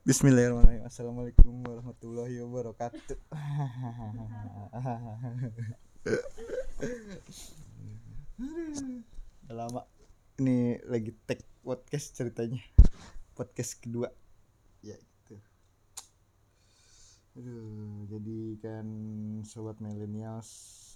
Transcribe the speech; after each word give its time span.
Bismillahirrahmanirrahim. 0.00 0.88
Assalamualaikum 0.88 1.60
warahmatullahi 1.60 2.40
wabarakatuh. 2.40 3.20
Udah 9.44 9.52
lama. 9.60 9.84
Ini 10.40 10.80
lagi 10.88 11.12
tag 11.28 11.44
podcast 11.60 12.16
ceritanya. 12.16 12.64
Podcast 13.36 13.76
kedua. 13.76 14.08
Ya 14.80 14.96
gitu. 14.96 15.36
Aduh, 17.36 18.08
jadi 18.08 18.56
kan 18.56 18.88
sobat 19.44 19.84
millennials 19.84 20.48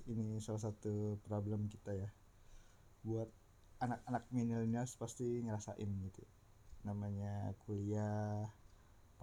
ini 0.09 0.41
salah 0.41 0.73
satu 0.73 1.21
problem 1.29 1.69
kita 1.69 1.93
ya. 1.93 2.09
Buat 3.05 3.29
anak-anak 3.85 4.25
millennials 4.33 4.97
pasti 4.97 5.45
ngerasain 5.45 5.93
gitu. 6.09 6.25
Namanya 6.89 7.53
kuliah, 7.69 8.49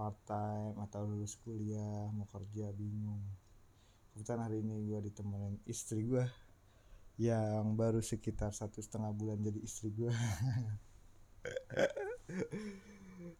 part 0.02 0.18
time 0.26 0.82
atau 0.82 1.06
lulus 1.06 1.38
kuliah 1.46 2.10
mau 2.18 2.26
kerja 2.26 2.74
bingung. 2.74 3.22
Kebetulan 4.10 4.50
hari 4.50 4.66
ini 4.66 4.90
gue 4.90 4.98
ditemenin 4.98 5.62
istri 5.70 6.02
gue 6.10 6.26
yang 7.22 7.78
baru 7.78 8.02
sekitar 8.02 8.50
satu 8.50 8.82
setengah 8.82 9.14
bulan 9.14 9.38
jadi 9.46 9.62
istri 9.62 9.94
gue 9.94 10.10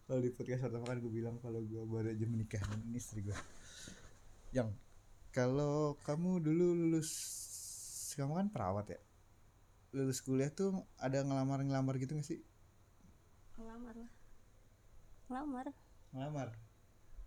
kalau 0.06 0.22
di 0.22 0.30
podcast 0.30 0.70
pertama 0.70 0.86
kan 0.86 1.02
gue 1.02 1.10
bilang 1.10 1.42
kalau 1.42 1.66
gue 1.66 1.82
baru 1.82 2.14
aja 2.14 2.26
menikah 2.30 2.62
dengan 2.62 2.94
istri 2.94 3.26
gue 3.26 3.34
yang 4.54 4.70
kalau 5.34 5.98
kamu 6.06 6.46
dulu 6.46 6.78
lulus 6.78 7.10
kamu 8.14 8.38
kan 8.38 8.48
perawat 8.54 8.86
ya? 8.94 9.00
Lulus 9.98 10.22
kuliah 10.22 10.54
tuh 10.54 10.86
ada 11.02 11.26
ngelamar 11.26 11.66
ngelamar 11.66 11.98
gitu 11.98 12.14
gak 12.14 12.28
sih? 12.28 12.46
Ngelamar 13.58 13.98
lah. 13.98 14.12
Ngelamar 15.26 15.66
ngelamar. 16.12 16.54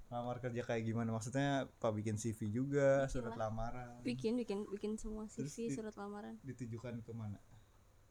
Ngelamar 0.08 0.36
kerja 0.38 0.62
kayak 0.62 0.82
gimana? 0.84 1.10
Maksudnya 1.10 1.66
apa 1.66 1.88
bikin 1.90 2.14
CV 2.14 2.48
juga 2.48 3.04
Bikin 3.04 3.12
surat 3.12 3.32
lah. 3.34 3.48
lamaran. 3.48 3.98
Bikin 4.00 4.36
bikin 4.36 4.68
bikin 4.68 4.92
semua 4.94 5.26
Terus 5.26 5.50
CV 5.50 5.68
di- 5.68 5.74
surat 5.74 5.94
lamaran. 5.94 6.36
ditujukan 6.40 7.00
ke 7.00 7.12
mana 7.12 7.40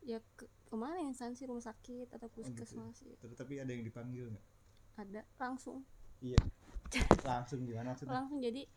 ya 0.03 0.19
ke 0.35 0.43
ke 0.67 0.75
mana 0.75 0.99
instansi 0.99 1.47
rumah 1.47 1.63
sakit 1.63 2.11
atau 2.11 2.27
gitu. 2.27 2.43
puskesmas 2.43 2.99
ya. 3.01 3.15
Terus 3.17 3.39
tapi 3.39 3.55
ada 3.55 3.71
yang 3.71 3.87
dipanggil 3.87 4.27
nggak? 4.27 4.45
Ada 4.99 5.21
langsung. 5.39 5.87
Iya. 6.19 6.35
Langsung 7.23 7.63
gimana 7.63 7.95
maksudnya? 7.95 8.13
Langsung 8.13 8.37
jadi 8.37 8.67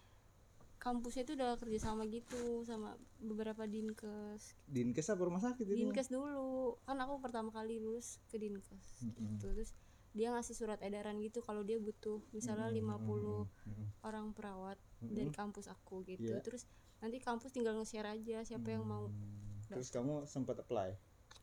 kampusnya 0.76 1.26
itu 1.26 1.34
udah 1.34 1.58
kerja 1.58 1.78
sama 1.82 2.06
gitu 2.06 2.62
sama 2.62 2.94
beberapa 3.18 3.66
dinkes. 3.66 4.54
Dinkes 4.66 5.08
apa 5.08 5.20
rumah 5.20 5.42
sakit 5.42 5.66
itu? 5.66 5.74
Dinkes 5.76 6.08
dulu. 6.08 6.78
Kan 6.86 6.96
aku 6.96 7.18
pertama 7.18 7.50
kali 7.50 7.82
lulus 7.82 8.22
ke 8.28 8.38
dinkes 8.38 9.02
Mm-mm. 9.02 9.10
gitu. 9.34 9.50
Terus 9.50 9.74
dia 10.16 10.32
ngasih 10.32 10.56
surat 10.56 10.80
edaran 10.80 11.20
gitu 11.20 11.44
kalau 11.44 11.60
dia 11.60 11.76
butuh 11.76 12.24
misalnya 12.32 12.72
Mm-mm, 12.72 12.88
50 12.88 13.68
mm-mm. 13.68 13.86
orang 14.00 14.32
perawat 14.32 14.80
Mm-mm. 15.04 15.12
dari 15.12 15.28
kampus 15.30 15.68
aku 15.68 16.00
gitu 16.08 16.32
Iya. 16.32 16.40
terus 16.40 16.64
nanti 16.98 17.20
kampus 17.20 17.52
tinggal 17.52 17.76
nge-share 17.76 18.08
aja 18.08 18.40
siapa 18.42 18.72
yang 18.72 18.88
mau 18.88 19.12
Hmm. 19.12 19.60
terus 19.68 19.90
kamu 19.90 20.24
sempat 20.24 20.56
apply 20.62 20.94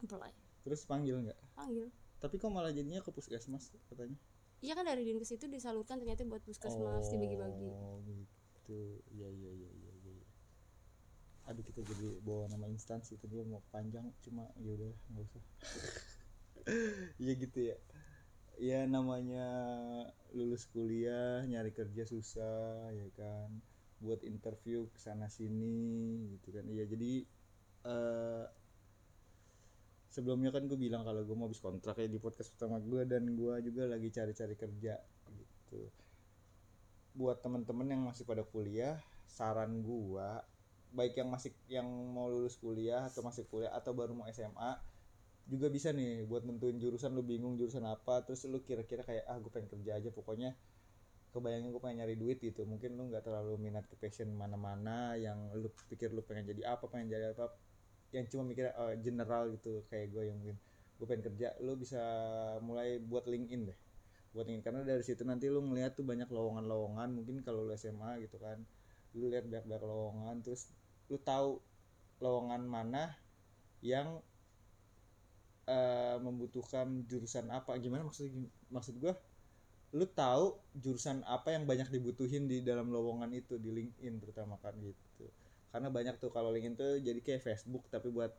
apply 0.01 0.31
terus 0.63 0.88
panggil 0.88 1.19
nggak 1.21 1.38
panggil 1.53 1.91
tapi 2.17 2.39
kok 2.39 2.49
malah 2.49 2.71
jadinya 2.71 3.03
ke 3.03 3.11
puskesmas 3.11 3.69
katanya 3.88 4.16
Iya 4.63 4.79
kan 4.79 4.88
dari 4.88 5.03
dinkes 5.03 5.27
itu 5.27 5.44
disalurkan 5.51 5.99
ternyata 5.99 6.23
buat 6.23 6.39
puskesmas 6.39 7.11
dibagi-bagi. 7.11 7.67
oh 7.67 7.99
gitu 8.07 8.79
iya 9.11 9.27
iya 9.27 9.51
iya 9.51 9.69
iya 9.75 9.91
iya. 10.07 10.23
aduh 11.44 11.59
kita 11.67 11.83
jadi 11.83 12.23
bawa 12.23 12.47
nama 12.47 12.71
instansi 12.71 13.19
tadi 13.19 13.44
mau 13.44 13.59
panjang 13.75 14.07
cuma 14.23 14.47
ya 14.55 14.71
udah 14.71 14.88
nggak 15.11 15.23
usah 15.27 15.44
iya 17.23 17.33
gitu 17.35 17.59
ya 17.59 17.75
ya 18.59 18.85
namanya 18.85 19.47
lulus 20.33 20.69
kuliah 20.69 21.45
nyari 21.45 21.71
kerja 21.73 22.03
susah 22.05 22.89
ya 22.93 23.07
kan. 23.17 23.49
Buat 24.03 24.27
interview 24.27 24.89
ke 24.91 24.99
sana 24.99 25.31
sini 25.31 26.27
gitu 26.37 26.53
kan. 26.55 26.65
Iya 26.67 26.83
jadi 26.89 27.13
eh 27.83 28.45
sebelumnya 30.13 30.53
kan 30.53 30.69
gue 30.69 30.78
bilang 30.78 31.01
kalau 31.01 31.25
gue 31.25 31.33
mau 31.33 31.50
habis 31.50 31.57
kontrak 31.57 31.97
ya 31.97 32.05
di 32.05 32.22
podcast 32.22 32.53
pertama 32.53 32.78
gue 32.78 33.01
dan 33.09 33.33
gue 33.33 33.53
juga 33.66 33.89
lagi 33.89 34.13
cari-cari 34.13 34.53
kerja 34.53 34.95
gitu. 35.33 35.81
Buat 37.17 37.41
teman-teman 37.41 37.88
yang 37.89 38.01
masih 38.05 38.25
pada 38.25 38.45
kuliah 38.45 39.01
saran 39.25 39.81
gue 39.81 40.29
baik 40.94 41.17
yang 41.17 41.29
masih 41.33 41.49
yang 41.66 41.89
mau 42.13 42.29
lulus 42.29 42.53
kuliah 42.61 43.09
atau 43.09 43.25
masih 43.25 43.49
kuliah 43.49 43.73
atau 43.73 43.97
baru 43.97 44.13
mau 44.13 44.29
SMA 44.29 44.78
juga 45.51 45.67
bisa 45.67 45.91
nih 45.91 46.23
buat 46.29 46.43
nentuin 46.47 46.79
jurusan 46.79 47.11
lu 47.17 47.23
bingung 47.23 47.59
jurusan 47.59 47.83
apa 47.83 48.23
terus 48.23 48.47
lu 48.47 48.63
kira-kira 48.63 49.03
kayak 49.03 49.23
ah 49.27 49.37
gue 49.39 49.51
pengen 49.51 49.69
kerja 49.73 49.91
aja 49.99 50.09
pokoknya 50.13 50.55
kebayangin 51.33 51.69
gue 51.73 51.81
pengen 51.81 51.97
nyari 52.05 52.15
duit 52.15 52.37
gitu. 52.39 52.61
Mungkin 52.63 52.95
lu 52.97 53.09
nggak 53.09 53.25
terlalu 53.27 53.57
minat 53.57 53.85
ke 53.89 53.95
passion 53.97 54.29
mana-mana 54.37 55.17
yang 55.17 55.37
lu 55.57 55.67
pikir 55.89 56.13
lu 56.13 56.21
pengen 56.23 56.45
jadi 56.51 56.77
apa 56.77 56.85
pengen 56.91 57.09
jadi 57.11 57.33
apa 57.33 57.49
yang 58.13 58.25
cuma 58.29 58.43
mikir 58.45 58.69
eh, 58.69 58.95
general 59.01 59.49
gitu 59.55 59.83
kayak 59.89 60.13
gue 60.13 60.23
yang 60.29 60.39
gue 60.99 61.07
pengen 61.09 61.23
kerja 61.33 61.47
lu 61.65 61.73
bisa 61.75 62.01
mulai 62.61 63.01
buat 63.01 63.25
LinkedIn 63.25 63.61
deh. 63.69 63.77
Buat 64.33 64.45
LinkedIn 64.49 64.63
karena 64.65 64.81
dari 64.85 65.03
situ 65.03 65.25
nanti 65.25 65.49
lu 65.49 65.61
ngeliat 65.65 65.97
tuh 65.97 66.05
banyak 66.05 66.29
lowongan-lowongan 66.29 67.09
mungkin 67.11 67.41
kalau 67.41 67.65
lu 67.65 67.73
SMA 67.75 68.21
gitu 68.23 68.37
kan 68.37 68.61
lu 69.17 69.29
lihat 69.29 69.45
banyak-banyak 69.49 69.83
lowongan 69.85 70.35
terus 70.45 70.69
lu 71.09 71.17
tahu 71.21 71.61
lowongan 72.21 72.63
mana 72.65 73.13
yang 73.83 74.21
eh, 75.68 76.18
membutuhkan 76.25 76.88
jurusan 77.09 77.47
apa? 77.51 77.72
Gimana 77.84 78.07
maksud 78.07 78.28
maksud 78.72 78.96
gue 79.03 79.13
lu 79.94 80.06
tahu 80.09 80.46
jurusan 80.84 81.22
apa 81.35 81.53
yang 81.56 81.63
banyak 81.69 81.90
dibutuhin 81.94 82.50
di 82.50 82.66
dalam 82.66 82.90
lowongan 82.90 83.29
itu 83.41 83.53
di 83.62 83.69
LinkedIn 83.78 84.13
terutama 84.22 84.57
kan 84.63 84.73
gitu. 84.81 85.29
Karena 85.72 85.90
banyak 85.94 86.16
tuh 86.22 86.29
kalau 86.35 86.50
LinkedIn 86.56 86.75
tuh 86.81 86.91
jadi 87.07 87.19
kayak 87.22 87.41
Facebook 87.47 87.84
tapi 87.94 88.09
buat 88.09 88.34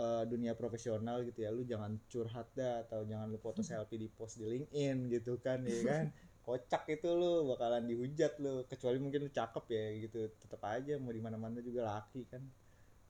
eh, 0.00 0.24
dunia 0.32 0.52
profesional 0.60 1.16
gitu 1.28 1.44
ya. 1.44 1.50
Lu 1.52 1.62
jangan 1.68 1.92
curhat 2.12 2.48
dah 2.56 2.84
atau 2.88 3.04
jangan 3.10 3.28
lu 3.32 3.38
foto 3.40 3.60
selfie 3.60 4.00
di 4.00 4.08
post 4.08 4.40
di 4.40 4.46
LinkedIn 4.48 4.96
gitu 5.14 5.36
kan 5.44 5.60
ya 5.68 5.80
kan? 5.88 6.04
Kocak 6.44 6.88
itu 6.94 7.08
lu 7.12 7.44
bakalan 7.52 7.84
dihujat 7.90 8.32
lu. 8.44 8.64
Kecuali 8.70 8.96
mungkin 9.04 9.20
lu 9.28 9.30
cakep 9.32 9.64
ya 9.76 9.84
gitu. 10.08 10.18
Tetap 10.40 10.60
aja 10.64 10.96
mau 11.02 11.12
di 11.12 11.20
mana 11.26 11.36
mana 11.40 11.60
juga 11.60 11.82
laki 11.92 12.24
kan 12.32 12.42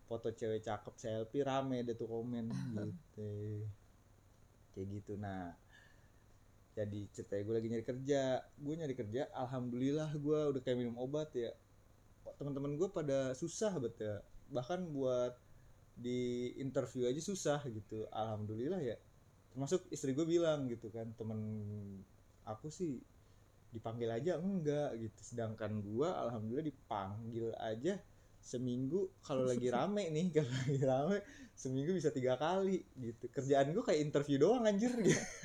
foto 0.08 0.32
cewek 0.32 0.64
cakep 0.64 0.94
selfie 0.96 1.44
rame 1.44 1.84
deh 1.84 1.92
tuh 1.92 2.08
komen 2.08 2.48
gitu. 2.72 3.62
Kayak 4.72 4.86
gitu. 4.96 5.12
Nah 5.20 5.52
jadi 6.72 7.10
ceritanya 7.12 7.42
gue 7.44 7.54
lagi 7.54 7.68
nyari 7.68 7.84
kerja. 7.84 8.22
Gue 8.56 8.74
nyari 8.80 8.94
kerja 8.96 9.28
alhamdulillah 9.36 10.10
gue 10.16 10.40
udah 10.56 10.60
kayak 10.64 10.80
minum 10.80 10.96
obat 10.96 11.28
ya. 11.36 11.52
Teman-teman 12.40 12.80
gue 12.80 12.88
pada 12.88 13.36
susah 13.36 13.76
bet 13.76 14.00
ya. 14.00 14.24
Bahkan 14.48 14.88
buat 14.88 15.36
di 15.98 16.54
interview 16.56 17.04
aja 17.04 17.20
susah 17.20 17.60
gitu. 17.68 18.08
Alhamdulillah 18.08 18.80
ya. 18.80 18.96
Termasuk 19.52 19.92
istri 19.92 20.16
gue 20.16 20.24
bilang 20.24 20.64
gitu 20.72 20.88
kan 20.88 21.12
temen 21.20 21.40
aku 22.48 22.72
sih 22.72 22.96
dipanggil 23.68 24.08
aja 24.08 24.40
enggak 24.40 24.96
gitu. 24.96 25.20
Sedangkan 25.20 25.84
gue 25.84 26.08
alhamdulillah 26.08 26.64
dipanggil 26.64 27.52
aja 27.60 28.00
seminggu 28.38 29.10
kalau 29.20 29.44
lagi 29.44 29.68
rame 29.76 30.08
nih 30.08 30.32
kalau 30.32 30.50
lagi 30.50 30.82
rame 30.82 31.18
seminggu 31.58 31.90
bisa 31.94 32.14
tiga 32.14 32.38
kali 32.38 32.86
gitu. 32.96 33.26
Kerjaan 33.28 33.74
gue 33.74 33.82
kayak 33.82 34.00
interview 34.00 34.38
doang 34.38 34.64
anjir. 34.64 34.94
Gitu 34.94 35.18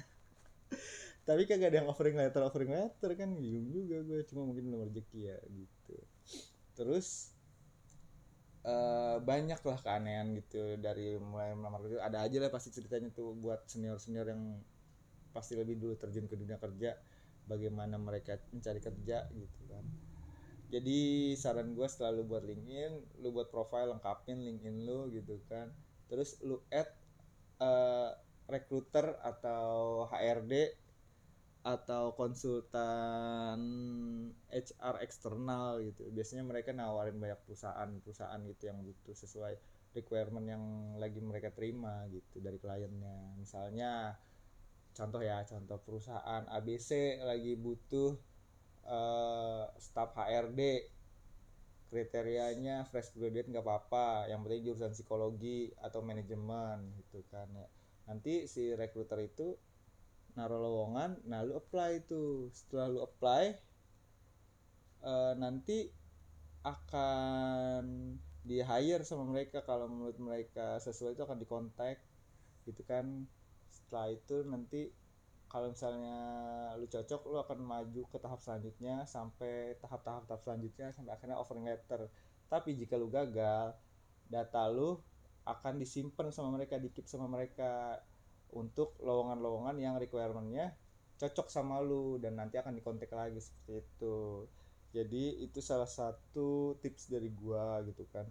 tapi 1.27 1.47
kagak 1.47 1.71
ada 1.71 1.77
yang 1.79 1.87
offering 1.87 2.19
letter 2.19 2.43
offering 2.43 2.75
letter 2.75 3.15
kan 3.15 3.31
bingung 3.31 3.71
juga 3.71 4.03
gue 4.03 4.27
cuma 4.27 4.43
mungkin 4.43 4.67
belum 4.67 4.91
rezeki 4.91 5.19
ya 5.31 5.37
gitu. 5.47 5.95
Terus 6.75 7.31
eh 8.63 9.17
banyak 9.19 9.59
lah 9.59 9.79
keanehan 9.83 10.39
gitu 10.39 10.79
dari 10.79 11.15
mulai 11.19 11.55
melamar 11.55 11.83
kerja. 11.83 12.03
Ada 12.03 12.19
aja 12.27 12.37
lah 12.43 12.51
pasti 12.51 12.75
ceritanya 12.75 13.11
tuh 13.11 13.35
buat 13.39 13.63
senior 13.67 13.99
senior 13.99 14.27
yang 14.27 14.59
pasti 15.33 15.57
lebih 15.57 15.79
dulu 15.79 15.97
terjun 15.97 16.29
ke 16.29 16.35
dunia 16.37 16.61
kerja 16.61 16.93
bagaimana 17.49 17.97
mereka 17.99 18.39
mencari 18.53 18.79
kerja 18.79 19.27
gitu 19.33 19.61
kan 19.67 19.83
jadi 20.73 20.99
saran 21.37 21.77
gue 21.77 21.85
selalu 21.85 22.21
buat 22.25 22.43
LinkedIn 22.49 23.21
lu 23.21 23.29
buat 23.29 23.53
profile 23.53 23.93
lengkapin 23.93 24.41
LinkedIn 24.41 24.77
lu 24.89 25.05
gitu 25.13 25.37
kan. 25.45 25.69
Terus 26.09 26.41
lu 26.41 26.57
add 26.73 26.89
eh, 27.61 28.11
recruiter 28.49 29.21
atau 29.21 30.03
HRD 30.09 30.53
atau 31.63 32.11
konsultan 32.17 33.61
HR 34.49 34.95
eksternal 35.05 35.79
gitu. 35.85 36.09
Biasanya 36.09 36.43
mereka 36.43 36.73
nawarin 36.73 37.21
banyak 37.21 37.39
perusahaan-perusahaan 37.45 38.41
gitu 38.49 38.63
yang 38.67 38.81
butuh 38.81 39.15
sesuai 39.15 39.53
requirement 39.93 40.43
yang 40.49 40.63
lagi 40.97 41.21
mereka 41.21 41.53
terima 41.53 42.03
gitu 42.09 42.41
dari 42.41 42.57
kliennya. 42.57 43.37
Misalnya 43.37 44.17
contoh 44.97 45.21
ya 45.21 45.45
contoh 45.45 45.77
perusahaan 45.81 46.43
ABC 46.49 47.21
lagi 47.21 47.53
butuh 47.57 48.32
eh 48.83 49.63
staff 49.79 50.11
HRD 50.15 50.61
kriterianya 51.93 52.89
fresh 52.89 53.13
graduate 53.13 53.49
nggak 53.53 53.65
apa-apa. 53.65 54.25
Yang 54.31 54.39
penting 54.43 54.61
jurusan 54.65 54.91
psikologi 54.97 55.69
atau 55.77 56.01
manajemen 56.01 56.77
gitu 56.97 57.21
kan 57.29 57.47
ya. 57.53 57.67
Nanti 58.09 58.49
si 58.49 58.73
recruiter 58.73 59.21
itu 59.21 59.53
naruh 60.33 60.57
lowongan 60.57 61.21
nah 61.29 61.45
lu 61.45 61.53
apply 61.61 62.09
tuh 62.09 62.49
setelah 62.49 62.89
lu 62.89 62.99
apply 63.05 63.53
eh, 65.05 65.33
nanti 65.37 65.93
akan 66.65 67.83
di 68.43 68.57
hire 68.59 69.03
sama 69.05 69.23
mereka. 69.29 69.61
Kalau 69.61 69.85
menurut 69.85 70.17
mereka 70.17 70.81
sesuai 70.81 71.13
itu 71.15 71.23
akan 71.23 71.37
dikontak 71.37 72.01
gitu 72.65 72.81
kan. 72.89 73.05
Setelah 73.69 74.07
itu 74.17 74.35
nanti 74.49 74.81
kalau 75.53 75.69
misalnya 75.69 76.17
lu 76.81 76.89
cocok 76.89 77.29
lu 77.29 77.37
akan 77.37 77.59
maju 77.61 78.01
ke 78.09 78.17
tahap 78.17 78.41
selanjutnya 78.41 79.05
sampai 79.05 79.77
tahap-tahap 79.77 80.25
tahap 80.25 80.41
selanjutnya 80.41 80.89
sampai 80.89 81.13
akhirnya 81.13 81.37
offering 81.37 81.69
letter. 81.69 82.09
Tapi 82.49 82.73
jika 82.73 82.97
lu 82.97 83.13
gagal 83.13 83.77
data 84.25 84.65
lu 84.73 84.97
akan 85.45 85.77
disimpan 85.77 86.33
sama 86.33 86.57
mereka 86.57 86.81
dikip 86.81 87.05
sama 87.05 87.29
mereka. 87.29 88.01
Untuk 88.53 88.97
lowongan-lowongan 89.01 89.81
yang 89.81 89.97
requirementnya 89.97 90.77
cocok 91.17 91.49
sama 91.49 91.81
lu 91.81 92.21
dan 92.21 92.37
nanti 92.37 92.57
akan 92.61 92.73
dikontak 92.77 93.09
lagi 93.13 93.41
seperti 93.41 93.81
itu. 93.81 94.45
Jadi 94.93 95.41
itu 95.41 95.57
salah 95.61 95.89
satu 95.89 96.77
tips 96.81 97.09
dari 97.09 97.33
gua 97.33 97.81
gitu 97.85 98.05
kan 98.13 98.25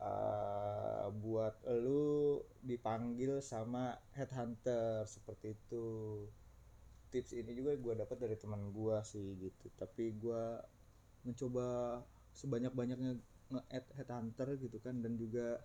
uh, 0.00 1.06
buat 1.12 1.60
lu 1.68 2.40
dipanggil 2.64 3.38
sama 3.44 4.00
headhunter 4.16 5.04
seperti 5.06 5.54
itu. 5.56 5.86
Tips 7.10 7.34
ini 7.34 7.52
juga 7.58 7.74
gua 7.76 7.94
dapat 7.98 8.16
dari 8.22 8.36
teman 8.38 8.70
gua 8.72 9.02
sih 9.04 9.36
gitu. 9.38 9.66
Tapi 9.76 10.14
gua 10.16 10.62
mencoba 11.26 12.00
sebanyak-banyaknya 12.32 13.18
nge-add 13.50 13.86
headhunter 13.98 14.48
gitu 14.62 14.78
kan 14.80 15.02
dan 15.02 15.18
juga 15.18 15.58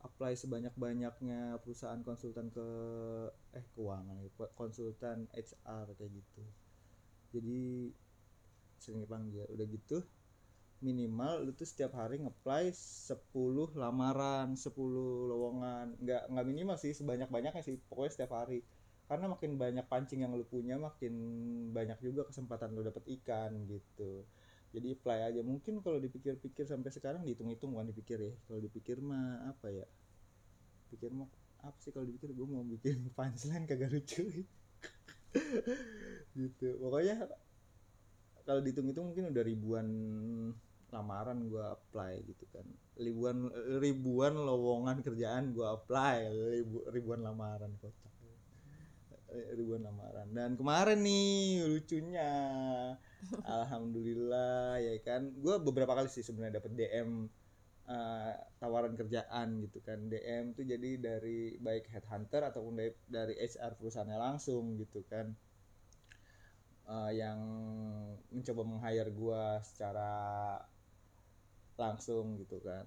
apply 0.00 0.32
sebanyak-banyaknya 0.32 1.60
perusahaan 1.60 2.00
konsultan 2.00 2.48
ke 2.48 2.66
eh 3.52 3.64
keuangan 3.76 4.16
ya, 4.24 4.30
konsultan 4.56 5.28
HR 5.36 5.92
kayak 5.98 6.12
gitu. 6.16 6.42
Jadi 7.36 7.92
sering 8.80 9.04
dipanggil 9.04 9.44
udah 9.52 9.66
gitu 9.68 10.00
minimal 10.80 11.44
lu 11.44 11.52
tuh 11.52 11.68
setiap 11.68 11.92
hari 11.92 12.24
ngeplay 12.24 12.72
10 12.72 13.20
lamaran 13.76 14.56
10 14.56 14.72
lowongan. 15.30 15.96
Nggak 16.00 16.22
nggak 16.32 16.46
minimal 16.48 16.76
sih 16.80 16.96
sebanyak 16.96 17.28
banyaknya 17.28 17.60
sih 17.60 17.76
pokoknya 17.88 18.12
setiap 18.12 18.32
hari. 18.36 18.64
Karena 19.04 19.26
makin 19.28 19.58
banyak 19.60 19.84
pancing 19.90 20.24
yang 20.24 20.32
lu 20.32 20.46
punya 20.46 20.80
makin 20.80 21.12
banyak 21.74 21.98
juga 22.00 22.24
kesempatan 22.30 22.72
lu 22.72 22.80
dapet 22.86 23.04
ikan 23.20 23.68
gitu. 23.68 24.24
Jadi 24.70 24.94
apply 24.94 25.34
aja. 25.34 25.40
Mungkin 25.42 25.82
kalau 25.82 25.98
dipikir-pikir 25.98 26.64
sampai 26.64 26.94
sekarang 26.94 27.26
dihitung-hitung 27.26 27.74
bukan 27.74 27.90
dipikir 27.90 28.18
ya. 28.22 28.32
Kalau 28.46 28.60
dipikir 28.62 29.02
mah 29.02 29.50
apa 29.50 29.66
ya? 29.68 29.86
Pikir 30.94 31.10
mah 31.10 31.26
apa 31.60 31.76
sih 31.82 31.90
kalau 31.90 32.06
dipikir? 32.06 32.30
Gue 32.32 32.46
mau 32.46 32.62
bikin 32.64 33.04
punchline 33.18 33.66
kagak 33.66 33.90
lucu. 33.92 34.24
Gitu. 36.38 36.68
Pokoknya 36.78 37.26
kalau 38.46 38.62
dihitung-hitung 38.62 39.10
mungkin 39.10 39.34
udah 39.34 39.42
ribuan 39.42 39.86
lamaran 40.90 41.38
gue 41.46 41.64
apply 41.64 42.12
gitu 42.26 42.44
kan. 42.54 42.66
Ribuan 42.98 43.50
ribuan 43.80 44.34
lowongan 44.36 45.00
kerjaan 45.00 45.56
gue 45.56 45.66
apply 45.66 46.30
ribu, 46.30 46.84
ribuan 46.90 47.24
lamaran 47.24 47.72
kota 47.80 48.10
ribuan 49.54 49.86
lamaran. 49.86 50.28
Dan 50.34 50.58
kemarin 50.58 51.00
nih 51.02 51.64
lucunya. 51.66 52.32
Alhamdulillah 53.46 54.80
ya 54.82 54.94
kan. 55.02 55.30
Gue 55.38 55.60
beberapa 55.62 55.94
kali 55.94 56.10
sih 56.10 56.24
sebenarnya 56.24 56.60
dapet 56.60 56.72
DM 56.74 57.30
uh, 57.86 58.32
tawaran 58.58 58.94
kerjaan 58.98 59.62
gitu 59.64 59.78
kan. 59.84 60.10
DM 60.10 60.56
tuh 60.56 60.66
jadi 60.66 60.90
dari 60.98 61.56
baik 61.60 61.90
headhunter 61.90 62.42
ataupun 62.50 62.74
dari, 62.78 62.92
dari 63.06 63.34
HR 63.38 63.78
perusahaannya 63.78 64.18
langsung 64.18 64.78
gitu 64.78 65.06
kan. 65.06 65.32
Uh, 66.90 67.12
yang 67.14 67.38
mencoba 68.34 68.66
meng-hire 68.66 69.14
gue 69.14 69.44
secara 69.62 70.10
langsung 71.80 72.36
gitu 72.36 72.60
kan. 72.60 72.84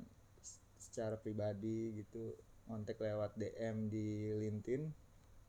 Secara 0.78 1.18
pribadi 1.18 1.98
gitu 1.98 2.38
kontak 2.70 3.02
lewat 3.02 3.34
DM 3.36 3.90
di 3.90 4.30
LinkedIn. 4.38 4.84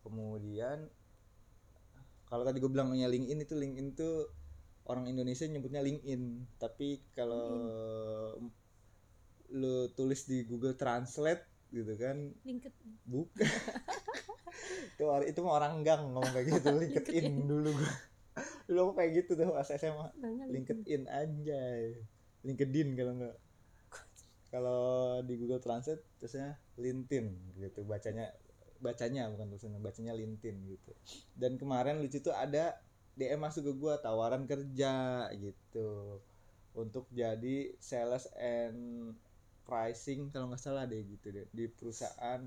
Kemudian 0.01 0.89
kalau 2.25 2.43
tadi 2.43 2.59
gue 2.59 2.71
bilangnya 2.73 3.07
LinkedIn 3.07 3.45
itu 3.45 3.55
LinkedIn 3.55 3.89
tuh 3.95 4.33
orang 4.89 5.07
Indonesia 5.13 5.45
nyebutnya 5.45 5.85
LinkedIn. 5.85 6.57
Tapi 6.57 7.05
kalau 7.13 7.47
lu 9.53 9.93
tulis 9.93 10.25
di 10.25 10.49
Google 10.49 10.75
Translate 10.75 11.45
gitu 11.71 11.93
kan 12.01 12.33
LinkedIn. 12.43 12.91
bukan. 13.05 13.45
Itu 14.95 15.11
itu 15.27 15.41
mah 15.43 15.59
orang 15.59 15.83
gang 15.83 16.15
ngomong 16.15 16.31
kayak 16.31 16.47
gitu 16.47 16.71
LinkedIn 16.81 17.51
dulu 17.51 17.75
gue 17.75 17.93
dulu 18.71 18.95
kayak 18.95 19.11
gitu 19.23 19.35
tuh 19.35 19.51
pas 19.51 19.67
SMA 19.67 20.09
LinkedIn 20.49 21.11
anjay 21.11 21.99
LinkedIn 22.45 22.89
kalau 22.95 23.13
enggak 23.17 23.37
kalau 24.55 25.19
di 25.27 25.35
Google 25.35 25.59
Translate 25.59 26.05
terusnya 26.23 26.55
LinkedIn 26.79 27.59
gitu 27.59 27.83
bacanya 27.83 28.31
bacanya 28.79 29.27
bukan 29.33 29.49
tulisannya 29.51 29.81
bacanya 29.81 30.13
LinkedIn 30.13 30.57
gitu. 30.69 30.93
Dan 31.35 31.57
kemarin 31.57 31.99
lucu 31.99 32.21
tuh 32.21 32.37
ada 32.37 32.77
DM 33.17 33.41
masuk 33.41 33.65
ke 33.65 33.73
gua 33.75 33.97
tawaran 33.99 34.45
kerja 34.45 35.27
gitu. 35.35 36.21
Untuk 36.77 37.09
jadi 37.15 37.73
sales 37.81 38.29
and 38.37 39.15
pricing 39.65 40.29
kalau 40.29 40.53
nggak 40.53 40.61
salah 40.61 40.85
deh 40.85 41.01
gitu 41.01 41.33
deh 41.33 41.49
di 41.49 41.65
perusahaan 41.73 42.45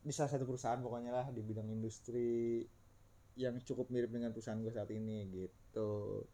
di 0.00 0.12
salah 0.14 0.30
satu 0.32 0.48
perusahaan 0.48 0.80
pokoknya 0.80 1.12
lah 1.12 1.26
di 1.28 1.44
bidang 1.44 1.68
industri 1.68 2.64
yang 3.36 3.60
cukup 3.60 3.92
mirip 3.92 4.08
dengan 4.08 4.32
perusahaan 4.32 4.56
gue 4.56 4.72
saat 4.72 4.88
ini 4.88 5.28
gitu 5.28 6.24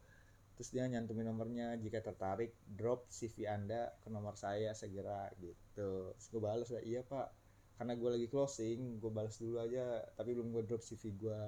terus 0.55 0.71
dia 0.71 0.87
nyantumin 0.87 1.27
nomornya 1.27 1.75
jika 1.83 1.99
tertarik 1.99 2.55
drop 2.65 3.11
CV 3.11 3.51
anda 3.51 3.91
ke 4.03 4.09
nomor 4.11 4.39
saya 4.39 4.71
segera 4.73 5.31
gitu. 5.43 5.55
Terus 5.75 6.23
gue 6.31 6.41
balas 6.43 6.71
lah 6.71 6.83
iya 6.83 7.03
pak. 7.03 7.29
Karena 7.75 7.99
gue 7.99 8.11
lagi 8.15 8.29
closing 8.31 9.03
gue 9.03 9.11
balas 9.11 9.35
dulu 9.39 9.59
aja 9.59 10.03
tapi 10.15 10.31
belum 10.35 10.55
gue 10.55 10.62
drop 10.67 10.83
CV 10.83 11.03
gue 11.19 11.41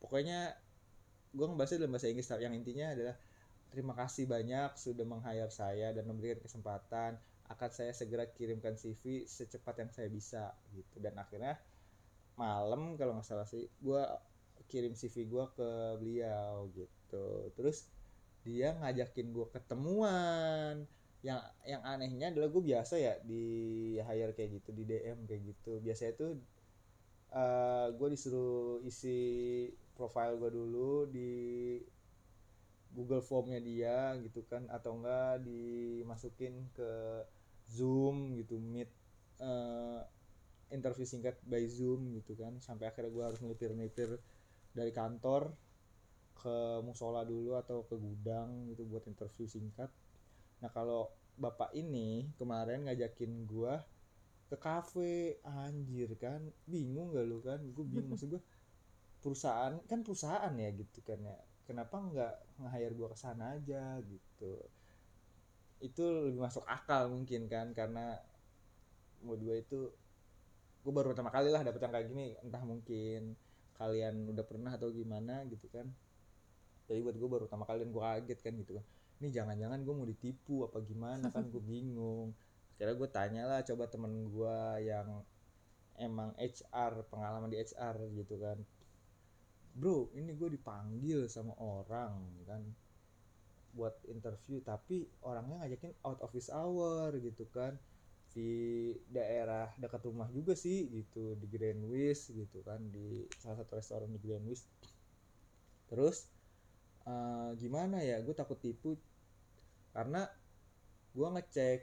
pokoknya 0.00 0.52
gue 1.36 1.46
ngebahasnya 1.48 1.84
dalam 1.84 1.92
bahasa 1.92 2.08
Inggris 2.08 2.28
yang 2.40 2.54
intinya 2.56 2.86
adalah 2.92 3.16
terima 3.72 3.92
kasih 3.92 4.24
banyak 4.24 4.72
sudah 4.76 5.04
meng-hire 5.04 5.52
saya 5.52 5.92
dan 5.96 6.04
memberikan 6.08 6.40
kesempatan. 6.40 7.16
Akan 7.46 7.70
saya 7.70 7.94
segera 7.94 8.26
kirimkan 8.26 8.74
CV 8.74 9.24
secepat 9.24 9.78
yang 9.78 9.90
saya 9.94 10.08
bisa 10.10 10.52
gitu. 10.74 10.98
Dan 10.98 11.14
akhirnya 11.16 11.56
malam 12.36 13.00
kalau 13.00 13.16
nggak 13.16 13.24
salah 13.24 13.48
sih 13.48 13.64
gue 13.80 14.02
kirim 14.66 14.92
CV 14.98 15.26
gue 15.26 15.44
ke 15.54 15.68
beliau 15.98 16.68
gitu. 16.74 17.50
Terus 17.54 17.86
dia 18.46 18.74
ngajakin 18.78 19.34
gue 19.34 19.46
ketemuan. 19.50 20.86
Yang 21.24 21.40
yang 21.66 21.82
anehnya 21.82 22.30
adalah 22.30 22.48
gue 22.54 22.62
biasa 22.62 22.94
ya 23.02 23.14
di 23.26 23.44
hire 23.98 24.30
kayak 24.36 24.62
gitu 24.62 24.70
di 24.70 24.84
DM 24.86 25.26
kayak 25.26 25.42
gitu. 25.54 25.82
Biasanya 25.82 26.12
tuh 26.14 26.30
uh, 27.34 27.90
gue 27.90 28.08
disuruh 28.14 28.78
isi 28.86 29.18
profile 29.98 30.38
gue 30.38 30.50
dulu 30.54 31.10
di 31.10 31.32
Google 32.94 33.24
Formnya 33.24 33.58
dia 33.58 34.14
gitu 34.22 34.46
kan. 34.46 34.66
Atau 34.70 35.02
enggak 35.02 35.42
dimasukin 35.42 36.70
ke 36.74 36.90
Zoom 37.66 38.38
gitu. 38.38 38.62
Meet 38.62 38.90
uh, 39.42 40.06
interview 40.70 41.06
singkat 41.06 41.34
by 41.42 41.66
Zoom 41.66 42.14
gitu 42.14 42.38
kan. 42.38 42.58
Sampai 42.62 42.86
akhirnya 42.86 43.10
gue 43.10 43.24
harus 43.26 43.38
ngelipir-ngelipir 43.42 44.22
dari 44.76 44.92
kantor 44.92 45.42
ke 46.36 46.84
musola 46.84 47.24
dulu 47.24 47.56
atau 47.56 47.88
ke 47.88 47.96
gudang 47.96 48.68
gitu 48.68 48.84
buat 48.84 49.08
interview 49.08 49.48
singkat. 49.48 49.88
Nah 50.60 50.68
kalau 50.68 51.08
bapak 51.36 51.72
ini 51.72 52.28
kemarin 52.36 52.84
ngajakin 52.84 53.48
gua 53.48 53.80
ke 54.46 54.56
kafe 54.60 55.40
anjir 55.42 56.12
kan? 56.20 56.44
Bingung 56.68 57.16
gak 57.16 57.26
lu 57.26 57.40
kan? 57.42 57.58
Gue 57.74 57.84
bingung 57.88 58.14
maksud 58.14 58.30
gue 58.30 58.42
perusahaan 59.18 59.74
kan 59.90 60.00
perusahaan 60.06 60.54
ya 60.54 60.70
gitu 60.76 61.02
kan 61.02 61.18
ya. 61.24 61.36
Kenapa 61.66 61.98
nggak 61.98 62.34
nge-hire 62.62 62.94
gue 62.94 63.08
ke 63.10 63.18
sana 63.18 63.58
aja 63.58 63.98
gitu? 64.06 64.54
Itu 65.82 66.30
lebih 66.30 66.40
masuk 66.46 66.62
akal 66.68 67.10
mungkin 67.10 67.50
kan 67.50 67.74
karena 67.74 68.14
menurut 69.18 69.40
gue 69.42 69.56
itu 69.66 69.78
gue 70.86 70.92
baru 70.94 71.10
pertama 71.10 71.34
kali 71.34 71.50
lah 71.50 71.66
dapet 71.66 71.82
yang 71.82 71.90
kayak 71.90 72.06
gini 72.06 72.38
entah 72.46 72.62
mungkin 72.62 73.34
kalian 73.76 74.28
udah 74.32 74.44
pernah 74.44 74.72
atau 74.74 74.88
gimana 74.90 75.44
gitu 75.48 75.68
kan. 75.72 75.86
Jadi 76.86 77.00
buat 77.02 77.16
gue 77.18 77.28
baru 77.28 77.42
pertama 77.48 77.64
kali 77.68 77.82
dan 77.84 77.90
gue 77.92 78.02
kaget 78.02 78.38
kan 78.42 78.52
gitu 78.56 78.72
kan. 78.80 78.84
Ini 79.20 79.28
jangan-jangan 79.32 79.78
gue 79.84 79.94
mau 79.94 80.06
ditipu 80.08 80.64
apa 80.66 80.78
gimana 80.84 81.28
kan 81.30 81.46
gue 81.48 81.62
bingung. 81.72 82.32
Akhirnya 82.76 82.94
gue 82.96 83.08
tanya 83.08 83.42
lah 83.48 83.60
coba 83.64 83.88
temen 83.88 84.12
gue 84.28 84.58
yang 84.84 85.24
emang 85.96 86.36
HR 86.36 87.08
pengalaman 87.08 87.48
di 87.48 87.56
HR 87.60 87.96
gitu 88.16 88.36
kan. 88.40 88.58
Bro 89.76 90.12
ini 90.16 90.32
gue 90.32 90.48
dipanggil 90.56 91.28
sama 91.28 91.52
orang 91.60 92.16
kan 92.48 92.64
buat 93.76 93.92
interview 94.08 94.64
tapi 94.64 95.04
orangnya 95.20 95.60
ngajakin 95.60 95.92
out 96.08 96.16
of 96.24 96.32
his 96.32 96.48
hour 96.48 97.12
gitu 97.20 97.44
kan 97.52 97.76
di 98.36 98.92
daerah 99.08 99.72
dekat 99.80 100.04
rumah 100.04 100.28
juga 100.28 100.52
sih 100.52 100.84
gitu 100.92 101.32
di 101.40 101.46
Greenwich 101.48 102.28
gitu 102.36 102.60
kan 102.68 102.80
di 102.92 103.24
salah 103.40 103.64
satu 103.64 103.80
restoran 103.80 104.12
di 104.12 104.20
Greenwich 104.20 104.62
terus 105.88 106.28
eh, 107.08 107.50
gimana 107.56 108.04
ya 108.04 108.20
gue 108.20 108.34
takut 108.36 108.58
tipu 108.60 108.92
karena 109.96 110.28
gue 111.16 111.28
ngecek 111.32 111.80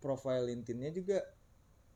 profile 0.00 0.48
LinkedIn-nya 0.48 0.90
juga 0.94 1.18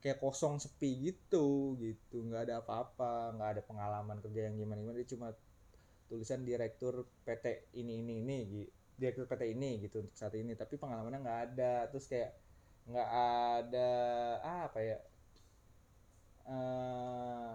kayak 0.03 0.19
kosong 0.19 0.59
sepi 0.59 0.91
gitu 1.01 1.79
gitu. 1.79 2.27
Nggak 2.27 2.51
ada 2.51 2.55
apa-apa 2.61 3.39
nggak 3.39 3.51
ada 3.57 3.63
pengalaman 3.65 4.19
kerja 4.21 4.51
yang 4.51 4.57
gimana 4.59 4.79
gimana 4.83 4.99
dia 5.01 5.09
cuma 5.15 5.29
tulisan 6.11 6.43
direktur 6.45 7.07
PT 7.25 7.73
ini 7.81 8.03
ini 8.05 8.15
ini 8.21 8.39
gitu 8.51 8.71
direktur 8.99 9.27
PT 9.31 9.43
ini 9.55 9.71
gitu 9.87 10.03
untuk 10.05 10.15
saat 10.19 10.35
ini. 10.37 10.53
Tapi 10.59 10.75
pengalamannya 10.77 11.21
nggak 11.23 11.41
ada. 11.55 11.75
Terus 11.91 12.07
kayak 12.11 12.31
nggak 12.89 13.11
ada 13.11 13.91
apa 14.43 14.79
ya 14.83 14.99
eh 16.47 17.55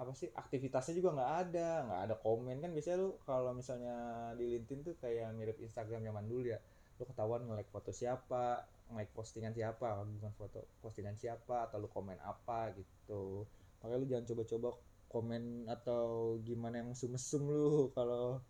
apa 0.00 0.12
sih 0.16 0.28
aktivitasnya 0.42 0.94
juga 0.98 1.10
nggak 1.16 1.32
ada 1.44 1.68
nggak 1.86 2.00
ada 2.08 2.14
komen. 2.24 2.56
Kan 2.64 2.70
biasanya 2.74 2.98
lu 3.04 3.10
kalau 3.28 3.50
misalnya 3.60 3.94
di 4.38 4.44
LinkedIn 4.56 4.80
tuh 4.86 4.94
kayak 5.02 5.28
mirip 5.38 5.56
Instagram 5.60 6.00
zaman 6.08 6.24
dulu 6.30 6.46
ya. 6.54 6.58
Lu 6.98 7.04
ketahuan 7.10 7.40
nge-like 7.46 7.70
foto 7.74 7.90
siapa 8.00 8.44
nge-like 8.90 9.12
postingan 9.14 9.52
siapa 9.58 9.86
bukan 10.02 10.32
foto 10.40 10.58
postingan 10.82 11.14
siapa 11.22 11.68
atau 11.68 11.76
lu 11.82 11.88
komen 11.96 12.18
apa 12.32 12.72
gitu. 12.78 13.44
Makanya 13.80 13.96
lu 14.00 14.06
jangan 14.10 14.26
coba-coba 14.30 14.68
komen 15.12 15.42
atau 15.68 16.04
gimana 16.48 16.74
yang 16.80 16.88
mesum-mesum 16.94 17.42
lu 17.50 17.68
kalau 17.96 18.40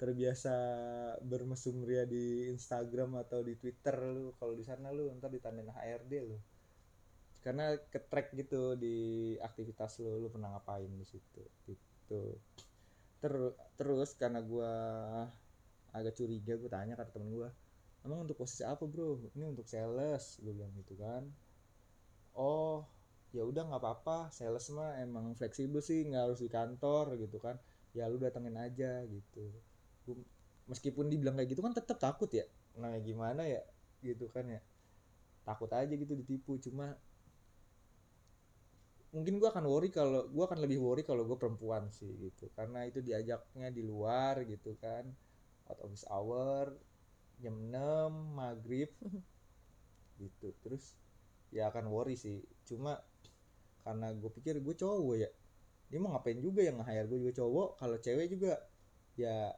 terbiasa 0.00 0.50
bermesum 1.30 1.76
ria 1.88 2.04
di 2.14 2.16
Instagram 2.54 3.10
atau 3.22 3.40
di 3.48 3.54
Twitter 3.60 3.96
lu 4.14 4.20
kalau 4.38 4.54
di 4.60 4.64
sana 4.70 4.86
lu 4.96 5.02
ntar 5.18 5.30
ditandain 5.36 5.70
HRD 5.76 6.12
lu. 6.28 6.36
Karena 7.44 7.62
ke 7.92 7.98
track 8.10 8.26
gitu 8.40 8.74
di 8.82 8.88
aktivitas 9.48 9.90
lu 10.02 10.10
lu 10.22 10.28
pernah 10.34 10.48
ngapain 10.56 10.90
di 11.00 11.06
situ 11.12 11.38
gitu. 11.68 12.14
Ter- 13.22 13.56
terus 13.78 14.10
karena 14.20 14.40
gua 14.50 14.70
agak 15.96 16.14
curiga 16.18 16.52
gue 16.60 16.70
tanya 16.76 16.94
ke 16.98 17.04
temen 17.14 17.30
gua 17.36 17.48
emang 18.04 18.18
untuk 18.24 18.36
posisi 18.42 18.62
apa 18.72 18.84
bro? 18.92 19.08
Ini 19.34 19.44
untuk 19.52 19.66
sales 19.72 20.24
gue 20.42 20.52
bilang 20.56 20.72
gitu 20.80 20.94
kan. 21.02 21.22
Oh 22.46 22.72
ya 23.36 23.42
udah 23.50 23.62
nggak 23.68 23.80
apa-apa 23.82 24.12
sales 24.36 24.66
mah 24.76 24.90
emang 25.04 25.24
fleksibel 25.38 25.80
sih 25.88 25.98
nggak 26.08 26.22
harus 26.24 26.40
di 26.44 26.48
kantor 26.56 27.04
gitu 27.22 27.36
kan. 27.46 27.56
Ya 27.96 28.02
lu 28.12 28.16
datengin 28.24 28.56
aja 28.64 28.86
gitu 29.14 29.38
Gua- 30.06 30.28
meskipun 30.70 31.06
dibilang 31.12 31.36
kayak 31.38 31.50
gitu 31.54 31.62
kan 31.66 31.74
tetap 31.78 31.98
takut 32.06 32.30
ya. 32.32 32.46
Nah 32.82 32.94
gimana 33.08 33.42
ya? 33.54 33.62
Gitu 34.06 34.26
kan 34.34 34.46
ya. 34.54 34.60
Takut 35.48 35.70
aja 35.72 35.94
gitu 36.02 36.14
ditipu. 36.20 36.52
Cuma 36.64 36.86
mungkin 39.14 39.34
gua 39.40 39.48
akan 39.54 39.64
worry 39.72 39.88
kalau 39.98 40.20
gua 40.34 40.44
akan 40.50 40.58
lebih 40.64 40.78
worry 40.82 41.02
kalau 41.10 41.22
gue 41.28 41.38
perempuan 41.42 41.84
sih 41.98 42.10
gitu. 42.24 42.44
Karena 42.56 42.78
itu 42.88 42.98
diajaknya 43.08 43.68
di 43.76 43.82
luar 43.90 44.34
gitu 44.52 44.70
kan. 44.84 45.04
Out 45.68 45.78
of 45.82 45.90
office 45.90 46.06
hour 46.14 46.64
jam 47.42 47.54
6 47.70 48.10
maghrib 48.38 48.90
gitu. 50.22 50.48
Terus 50.64 50.96
ya 51.52 51.68
akan 51.70 51.88
worry 51.92 52.16
sih. 52.18 52.42
Cuma 52.68 52.98
karena 53.84 54.12
gue 54.14 54.30
pikir 54.36 54.54
gue 54.62 54.74
cowok 54.76 55.16
ya 55.22 55.30
dia 55.90 55.98
mau 56.02 56.10
ngapain 56.14 56.40
juga 56.42 56.60
yang 56.66 56.76
nge-hire 56.82 57.06
gue 57.10 57.18
juga 57.28 57.34
cowok. 57.44 57.68
Kalau 57.80 57.96
cewek 58.02 58.26
juga 58.34 58.52
ya 59.18 59.54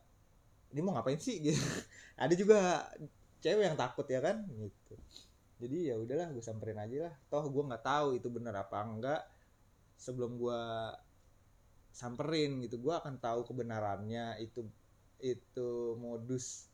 dia 0.72 0.82
mau 0.84 0.92
ngapain 0.96 1.20
sih? 1.20 1.40
Gitu. 1.40 1.56
Ada 2.22 2.34
juga 2.36 2.88
cewek 3.40 3.64
yang 3.64 3.78
takut 3.78 4.04
ya 4.08 4.20
kan? 4.20 4.44
Gitu. 4.48 4.94
Jadi 5.58 5.78
ya 5.90 5.98
udahlah 5.98 6.30
gue 6.30 6.44
samperin 6.44 6.78
aja 6.78 7.10
lah. 7.10 7.14
Toh 7.32 7.44
gue 7.50 7.62
nggak 7.64 7.84
tahu 7.84 8.08
itu 8.18 8.28
bener 8.30 8.54
apa 8.54 8.78
enggak. 8.84 9.22
Sebelum 9.98 10.38
gue 10.38 10.60
samperin 11.90 12.62
gitu 12.62 12.78
gue 12.78 12.94
akan 12.94 13.18
tahu 13.18 13.42
kebenarannya 13.48 14.38
itu 14.38 14.62
itu 15.18 15.98
modus 15.98 16.70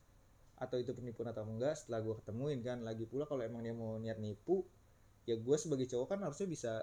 atau 0.55 0.77
itu 0.77 0.93
penipuan 0.93 1.33
atau 1.33 1.41
enggak 1.47 1.73
setelah 1.79 2.03
gue 2.05 2.15
ketemuin 2.21 2.59
kan. 2.61 2.77
Lagi 2.85 3.07
pula 3.09 3.25
kalau 3.25 3.41
emang 3.41 3.65
dia 3.65 3.73
mau 3.73 3.97
niat 3.97 4.19
nipu 4.21 4.61
ya 5.25 5.33
gue 5.39 5.57
sebagai 5.57 5.89
cowok 5.89 6.07
kan 6.13 6.19
harusnya 6.21 6.45
bisa 6.45 6.73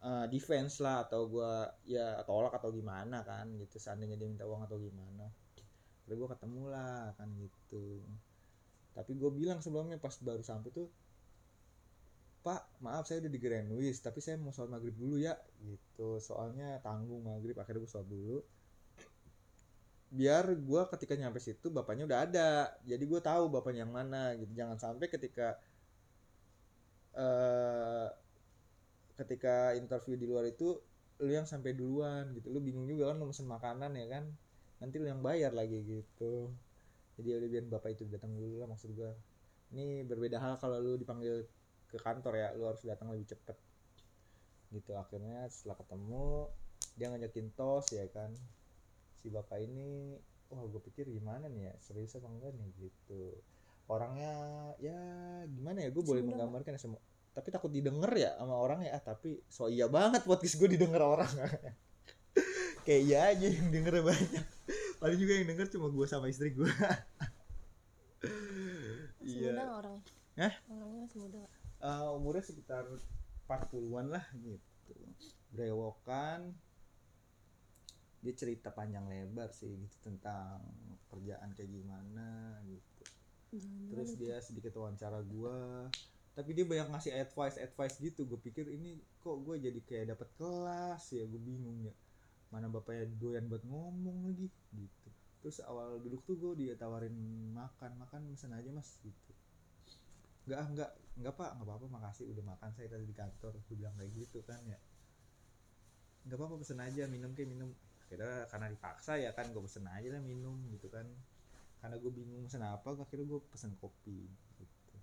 uh, 0.00 0.24
defense 0.32 0.80
lah 0.80 1.04
atau 1.04 1.28
gue 1.28 1.52
ya 1.92 2.16
tolak 2.24 2.56
atau 2.56 2.72
gimana 2.72 3.20
kan 3.26 3.50
gitu. 3.60 3.76
Seandainya 3.76 4.16
dia 4.16 4.28
minta 4.30 4.48
uang 4.48 4.64
atau 4.64 4.80
gimana 4.80 5.47
Terus 6.08 6.24
gue 6.24 6.30
ketemu 6.32 6.62
lah 6.72 7.12
kan 7.20 7.28
gitu. 7.36 8.00
Tapi 8.96 9.12
gue 9.14 9.30
bilang 9.30 9.60
sebelumnya 9.60 10.00
pas 10.00 10.16
baru 10.24 10.40
sampai 10.40 10.72
tuh 10.72 10.88
pak 12.38 12.64
maaf 12.80 13.04
saya 13.04 13.20
udah 13.20 13.32
di 13.34 13.40
Greenwich 13.42 13.98
tapi 14.00 14.22
saya 14.22 14.38
mau 14.40 14.54
sholat 14.54 14.72
maghrib 14.72 14.96
dulu 14.96 15.20
ya 15.20 15.36
gitu. 15.68 16.16
Soalnya 16.16 16.80
tanggung 16.80 17.20
maghrib 17.28 17.54
akhirnya 17.60 17.84
gue 17.84 17.92
sholat 17.92 18.08
dulu. 18.08 18.40
Biar 20.08 20.48
gue 20.56 20.82
ketika 20.96 21.14
nyampe 21.20 21.36
situ 21.44 21.68
bapaknya 21.68 22.08
udah 22.08 22.18
ada. 22.24 22.50
Jadi 22.88 23.04
gue 23.04 23.20
tahu 23.20 23.52
bapaknya 23.52 23.84
yang 23.84 23.92
mana 23.92 24.32
gitu. 24.40 24.50
Jangan 24.56 24.80
sampai 24.80 25.06
ketika 25.12 25.60
eh 27.12 28.08
ketika 29.20 29.74
interview 29.76 30.14
di 30.14 30.24
luar 30.30 30.46
itu 30.48 30.80
lu 31.20 31.30
yang 31.30 31.44
sampai 31.44 31.76
duluan 31.76 32.32
gitu. 32.32 32.48
Lu 32.48 32.64
bingung 32.64 32.88
juga 32.88 33.12
kan 33.12 33.20
lu 33.20 33.28
mesen 33.28 33.44
makanan 33.44 33.92
ya 33.92 34.06
kan 34.08 34.24
nanti 34.78 34.96
lu 34.98 35.06
yang 35.10 35.22
bayar 35.22 35.52
lagi 35.54 35.82
gitu. 35.82 36.50
Jadi 37.18 37.28
udah 37.34 37.48
biar 37.50 37.64
bapak 37.66 37.98
itu 37.98 38.06
datang 38.06 38.34
dulu 38.34 38.62
lah 38.62 38.68
maksud 38.70 38.94
gua. 38.94 39.10
Ini 39.74 40.06
berbeda 40.06 40.38
hal 40.38 40.54
kalau 40.56 40.78
lu 40.80 40.94
dipanggil 40.96 41.44
ke 41.88 41.98
kantor 41.98 42.34
ya 42.38 42.48
lu 42.54 42.70
harus 42.70 42.82
datang 42.86 43.10
lebih 43.10 43.26
cepet. 43.30 43.58
Gitu 44.70 44.92
akhirnya 44.94 45.46
setelah 45.50 45.76
ketemu 45.82 46.48
dia 46.94 47.06
ngajakin 47.10 47.46
tos 47.58 47.90
ya 47.90 48.06
kan. 48.10 48.30
Si 49.18 49.28
bapak 49.28 49.58
ini 49.60 50.14
wah 50.48 50.64
gue 50.64 50.80
pikir 50.80 51.04
gimana 51.12 51.50
nih 51.52 51.68
ya 51.68 51.74
serius 51.82 52.14
apa 52.16 52.30
enggak 52.30 52.54
nih? 52.54 52.70
Gitu. 52.78 53.34
Orangnya 53.90 54.32
ya 54.78 55.00
gimana 55.50 55.82
ya 55.84 55.90
gue 55.90 56.04
boleh 56.04 56.22
menggambarkan 56.22 56.76
ya 56.76 56.80
semua 56.80 57.02
tapi 57.38 57.54
takut 57.54 57.70
didengar 57.70 58.10
ya 58.18 58.34
sama 58.34 58.58
orang 58.58 58.82
ya 58.82 58.98
ah, 58.98 59.02
tapi 59.14 59.38
so 59.46 59.70
iya 59.70 59.86
banget 59.86 60.26
podcast 60.26 60.58
gue 60.58 60.74
didengar 60.74 61.06
orang 61.06 61.30
kayak 62.88 63.02
iya 63.04 63.20
aja 63.36 63.46
yang 63.52 63.68
denger 63.68 64.00
banyak. 64.00 64.44
Paling 64.96 65.18
juga 65.20 65.32
yang 65.36 65.46
denger 65.52 65.68
cuma 65.76 65.92
gue 65.92 66.06
sama 66.08 66.32
istri 66.32 66.56
gue 66.56 66.72
iya. 69.28 69.52
muda 69.52 69.60
nggak 69.60 69.78
orangnya? 69.84 70.02
Hah? 70.40 70.54
Orangnya 70.72 70.98
masih 71.04 71.18
muda 71.20 71.36
nggak? 71.44 71.52
Eh, 71.78 72.08
umurnya 72.16 72.44
sekitar 72.48 72.84
40-an 73.44 74.06
lah 74.08 74.24
gitu. 74.40 74.96
Brewokan. 75.52 76.56
Dia 78.24 78.34
cerita 78.34 78.72
panjang 78.72 79.04
lebar 79.06 79.52
sih 79.52 79.68
gitu 79.68 79.96
tentang 80.00 80.64
kerjaan 81.12 81.52
kayak 81.52 81.68
gimana 81.68 82.58
gitu. 82.66 83.04
Jangan 83.52 83.88
terus 83.92 84.10
dia 84.16 84.36
sedikit 84.40 84.80
wawancara 84.80 85.20
gua. 85.28 85.92
Tapi 86.32 86.56
dia 86.56 86.64
banyak 86.64 86.88
ngasih 86.88 87.12
advice 87.14 87.60
advice 87.60 88.00
gitu. 88.00 88.24
Gue 88.24 88.40
pikir 88.40 88.64
ini 88.72 88.98
kok 89.20 89.44
gue 89.44 89.60
jadi 89.60 89.80
kayak 89.84 90.16
dapat 90.16 90.28
kelas 90.40 91.04
ya 91.14 91.28
gue 91.28 91.38
bingung 91.38 91.84
ya 91.84 91.94
mana 92.48 92.66
bapaknya 92.72 93.04
doyan 93.20 93.44
buat 93.48 93.60
ngomong 93.64 94.24
lagi 94.24 94.48
gitu. 94.72 95.08
Terus 95.44 95.60
awal 95.68 96.00
duduk 96.00 96.24
tuh 96.24 96.34
gue 96.40 96.52
dia 96.64 96.74
tawarin 96.74 97.14
makan 97.52 97.94
makan 98.00 98.32
pesan 98.32 98.56
aja 98.56 98.70
mas 98.72 98.96
gitu. 99.04 99.32
Enggak 100.48 100.58
ah, 100.64 100.66
enggak 100.72 100.90
enggak 101.20 101.34
pak 101.36 101.50
enggak 101.60 101.66
apa-apa 101.68 101.86
makasih 101.92 102.24
udah 102.32 102.44
makan 102.56 102.70
saya 102.72 102.88
tadi 102.88 103.04
di 103.04 103.12
kantor 103.12 103.52
gue 103.68 103.76
bilang 103.76 103.94
kayak 104.00 104.12
gitu 104.16 104.40
kan 104.48 104.60
ya. 104.64 104.80
Enggak 106.24 106.36
apa-apa 106.40 106.56
pesen 106.64 106.80
aja 106.80 107.04
minum 107.04 107.30
kayak 107.36 107.50
minum. 107.52 107.70
Akhirnya 108.08 108.48
karena 108.48 108.66
dipaksa 108.72 109.20
ya 109.20 109.30
kan 109.36 109.52
gue 109.52 109.62
pesen 109.62 109.84
aja 109.84 110.08
lah 110.08 110.22
minum 110.24 110.56
gitu 110.72 110.88
kan. 110.88 111.04
Karena 111.84 112.00
gue 112.00 112.10
bingung 112.10 112.48
pesen 112.48 112.64
apa 112.64 112.96
akhirnya 112.96 113.28
gue 113.28 113.40
pesen 113.52 113.76
kopi 113.76 114.24
gitu. 114.56 114.94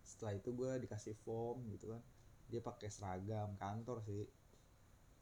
Setelah 0.00 0.32
itu 0.32 0.48
gue 0.56 0.70
dikasih 0.80 1.12
form 1.28 1.68
gitu 1.76 1.92
kan. 1.92 2.00
Dia 2.48 2.64
pakai 2.64 2.88
seragam 2.88 3.52
kantor 3.60 4.00
sih 4.00 4.24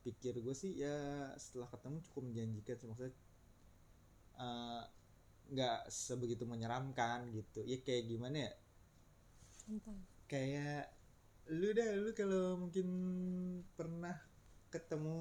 pikir 0.04 0.34
gue 0.44 0.54
sih 0.62 0.72
ya 0.84 0.96
setelah 1.40 1.68
ketemu 1.72 1.96
cukup 2.06 2.22
menjanjikan 2.28 2.76
sih. 2.80 2.88
Maksudnya 2.90 3.14
eh, 4.44 4.82
nggak 5.52 5.78
sebegitu 5.90 6.44
menyeramkan 6.52 7.18
gitu. 7.36 7.60
Ya 7.70 7.78
kayak 7.86 8.04
gimana 8.10 8.36
ya? 8.48 8.52
Santai. 9.60 9.98
kayak 10.30 10.84
lu 11.52 11.68
dah 11.78 11.90
lu 12.02 12.10
kalau 12.16 12.44
mungkin 12.62 12.86
pernah 13.76 14.16
ketemu 14.72 15.16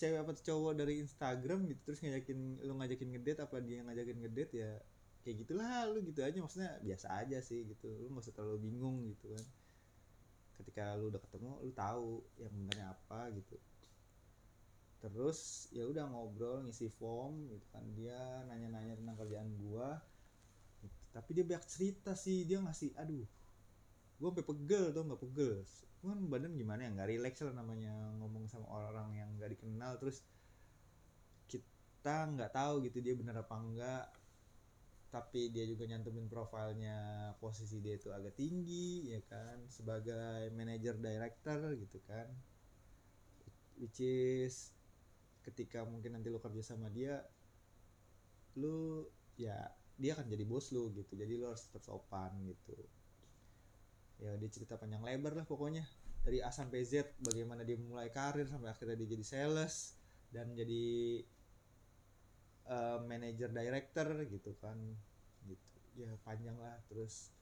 cewek 0.00 0.18
apa 0.22 0.32
cowok 0.48 0.72
dari 0.80 0.94
Instagram 1.04 1.58
gitu 1.70 1.80
terus 1.86 2.00
ngajakin 2.02 2.38
lu 2.66 2.72
ngajakin 2.78 3.08
ngedate 3.14 3.40
apa 3.46 3.56
dia 3.64 3.74
yang 3.82 3.86
ngajakin 3.90 4.18
ngedate 4.22 4.54
ya 4.62 4.70
kayak 5.22 5.36
gitulah 5.46 5.70
lu 5.92 5.98
gitu 6.08 6.20
aja. 6.26 6.38
Maksudnya 6.44 6.70
biasa 6.86 7.06
aja 7.22 7.38
sih 7.48 7.60
gitu. 7.70 7.86
Lu 8.02 8.06
nggak 8.12 8.24
usah 8.26 8.34
terlalu 8.36 8.58
bingung 8.66 8.96
gitu 9.10 9.26
kan 9.34 9.46
ketika 10.60 10.96
lu 10.98 11.08
udah 11.08 11.20
ketemu 11.20 11.50
lu 11.62 11.72
tahu 11.72 12.24
yang 12.40 12.52
benernya 12.52 12.92
apa 12.92 13.30
gitu. 13.32 13.56
Terus 15.02 15.66
ya 15.74 15.82
udah 15.88 16.06
ngobrol 16.06 16.62
ngisi 16.62 16.86
form 16.92 17.50
gitu 17.50 17.66
kan. 17.74 17.84
Dia 17.98 18.46
nanya-nanya 18.46 18.94
tentang 18.98 19.16
kerjaan 19.18 19.50
gua. 19.58 19.98
Tapi 21.12 21.30
dia 21.34 21.44
banyak 21.44 21.66
cerita 21.66 22.14
sih. 22.14 22.46
Dia 22.46 22.62
ngasih 22.62 22.94
aduh 22.96 23.26
gue 24.22 24.30
sampai 24.30 24.46
pegel 24.46 24.84
tuh 24.94 25.02
nggak 25.02 25.22
pegel. 25.26 25.66
Kan 25.98 26.30
badan 26.30 26.54
gimana 26.54 26.86
ya? 26.86 26.90
Nggak 26.94 27.08
relax 27.10 27.34
lah 27.42 27.54
namanya 27.58 27.94
ngomong 28.22 28.46
sama 28.46 28.70
orang 28.70 29.10
yang 29.18 29.28
nggak 29.34 29.58
dikenal. 29.58 29.98
Terus 29.98 30.22
kita 31.50 32.30
nggak 32.30 32.54
tahu 32.54 32.86
gitu 32.86 33.02
dia 33.02 33.18
benar 33.18 33.42
apa 33.42 33.54
enggak 33.58 34.06
tapi 35.12 35.52
dia 35.52 35.68
juga 35.68 35.84
nyantumin 35.84 36.24
profilnya 36.24 36.96
posisi 37.36 37.84
dia 37.84 38.00
itu 38.00 38.08
agak 38.08 38.32
tinggi 38.32 39.12
ya 39.12 39.20
kan 39.28 39.60
sebagai 39.68 40.48
manager 40.56 40.96
director 40.96 41.76
gitu 41.76 42.00
kan. 42.08 42.32
Which 43.76 44.00
is 44.00 44.72
ketika 45.44 45.84
mungkin 45.84 46.16
nanti 46.16 46.32
lo 46.32 46.40
kerja 46.40 46.64
sama 46.64 46.88
dia 46.88 47.20
lu 48.56 49.04
ya 49.36 49.68
dia 50.00 50.16
akan 50.16 50.32
jadi 50.32 50.48
bos 50.48 50.72
lu 50.72 50.88
gitu. 50.96 51.12
Jadi 51.12 51.36
lu 51.36 51.44
harus 51.44 51.68
tetap 51.68 51.84
sopan 51.84 52.32
gitu. 52.48 52.72
Ya 54.16 54.32
dia 54.40 54.48
cerita 54.48 54.80
panjang 54.80 55.04
lebar 55.04 55.36
lah 55.36 55.44
pokoknya. 55.44 55.84
Dari 56.24 56.40
A 56.40 56.48
sampai 56.48 56.88
Z 56.88 57.20
bagaimana 57.20 57.68
dia 57.68 57.76
mulai 57.76 58.08
karir 58.08 58.48
sampai 58.48 58.72
akhirnya 58.72 58.96
dia 58.96 59.12
jadi 59.12 59.24
sales 59.28 59.92
dan 60.32 60.56
jadi 60.56 61.20
uh, 62.68 62.98
manager 63.04 63.50
director 63.50 64.08
gitu 64.28 64.52
kan. 64.58 64.76
Gitu. 65.46 65.76
Ya 65.98 66.12
panjang 66.22 66.56
lah. 66.58 66.76
Terus 66.86 67.32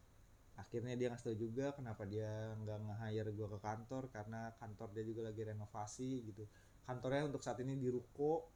akhirnya 0.58 0.92
dia 0.98 1.08
ngasih 1.08 1.32
tau 1.32 1.36
juga 1.38 1.72
kenapa 1.72 2.04
dia 2.04 2.52
nggak 2.60 2.78
nge-hire 2.84 3.30
gue 3.32 3.48
ke 3.48 3.58
kantor 3.64 4.12
karena 4.12 4.52
kantor 4.60 4.88
dia 4.92 5.04
juga 5.04 5.20
lagi 5.32 5.42
renovasi 5.46 6.10
gitu. 6.28 6.44
Kantornya 6.84 7.28
untuk 7.28 7.40
saat 7.40 7.60
ini 7.64 7.76
di 7.80 7.88
ruko 7.88 8.50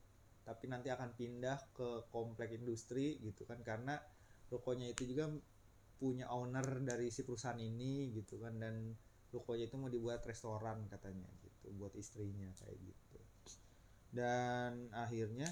tapi 0.45 0.69
nanti 0.69 0.93
akan 0.93 1.17
pindah 1.17 1.73
ke 1.73 2.13
komplek 2.13 2.53
industri 2.53 3.17
gitu 3.25 3.49
kan 3.49 3.65
karena 3.65 3.97
rukonya 4.53 4.93
itu 4.93 5.09
juga 5.09 5.33
punya 5.97 6.29
owner 6.29 6.85
dari 6.85 7.09
si 7.09 7.25
perusahaan 7.25 7.57
ini 7.57 8.13
gitu 8.13 8.37
kan 8.37 8.61
dan 8.61 8.93
rukonya 9.33 9.67
itu 9.67 9.77
mau 9.81 9.89
dibuat 9.89 10.21
restoran 10.29 10.85
katanya 10.93 11.27
gitu 11.41 11.73
buat 11.75 11.97
istrinya 11.97 12.53
kayak 12.61 12.77
gitu. 12.77 13.19
Dan 14.15 14.93
akhirnya 14.95 15.49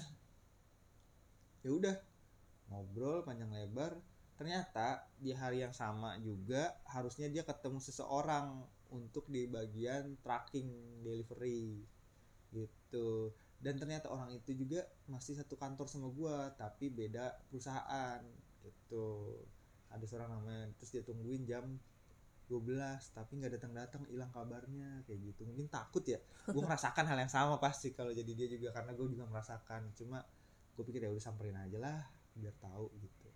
ya 1.63 1.71
udah 1.71 1.95
ngobrol 2.69 3.23
panjang 3.23 3.49
lebar. 3.51 3.97
Ternyata 4.33 5.07
di 5.15 5.31
hari 5.31 5.63
yang 5.63 5.71
sama 5.71 6.17
juga 6.19 6.75
harusnya 6.89 7.29
dia 7.29 7.45
ketemu 7.45 7.79
seseorang 7.79 8.65
untuk 8.91 9.25
di 9.29 9.47
bagian 9.47 10.19
tracking 10.21 11.01
delivery 11.01 11.81
gitu. 12.51 13.33
Dan 13.63 13.79
ternyata 13.79 14.11
orang 14.11 14.35
itu 14.35 14.51
juga 14.53 14.83
masih 15.07 15.39
satu 15.39 15.55
kantor 15.55 15.87
sama 15.87 16.11
gua 16.11 16.51
tapi 16.59 16.91
beda 16.91 17.39
perusahaan 17.47 18.19
gitu. 18.65 19.39
Ada 19.93 20.05
seorang 20.09 20.29
namanya 20.35 20.73
terus 20.75 20.91
dia 20.91 21.03
tungguin 21.05 21.45
jam 21.47 21.79
12 22.51 23.15
tapi 23.15 23.39
nggak 23.39 23.55
datang 23.55 23.71
datang 23.71 24.03
hilang 24.11 24.33
kabarnya 24.33 25.05
kayak 25.07 25.19
gitu. 25.31 25.47
Mungkin 25.47 25.71
takut 25.71 26.03
ya. 26.03 26.19
Gue 26.49 26.61
merasakan 26.67 27.07
hal 27.07 27.17
yang 27.17 27.31
sama 27.31 27.57
pasti 27.61 27.95
kalau 27.95 28.11
jadi 28.11 28.31
dia 28.35 28.47
juga 28.49 28.75
karena 28.75 28.91
gue 28.97 29.07
juga 29.13 29.25
merasakan. 29.29 29.95
Cuma 29.95 30.25
gue 30.73 30.83
pikir 30.83 31.05
ya 31.05 31.09
udah 31.13 31.23
samperin 31.23 31.57
aja 31.57 31.77
lah 31.77 31.99
biar 32.33 32.53
tahu 32.57 32.89
gitu. 32.97 33.29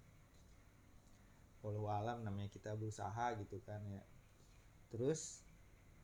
Walau 1.62 1.90
alam 1.90 2.26
namanya 2.26 2.50
kita 2.50 2.74
berusaha 2.74 3.38
gitu 3.38 3.62
kan 3.62 3.82
ya. 3.90 4.02
Terus 4.90 5.46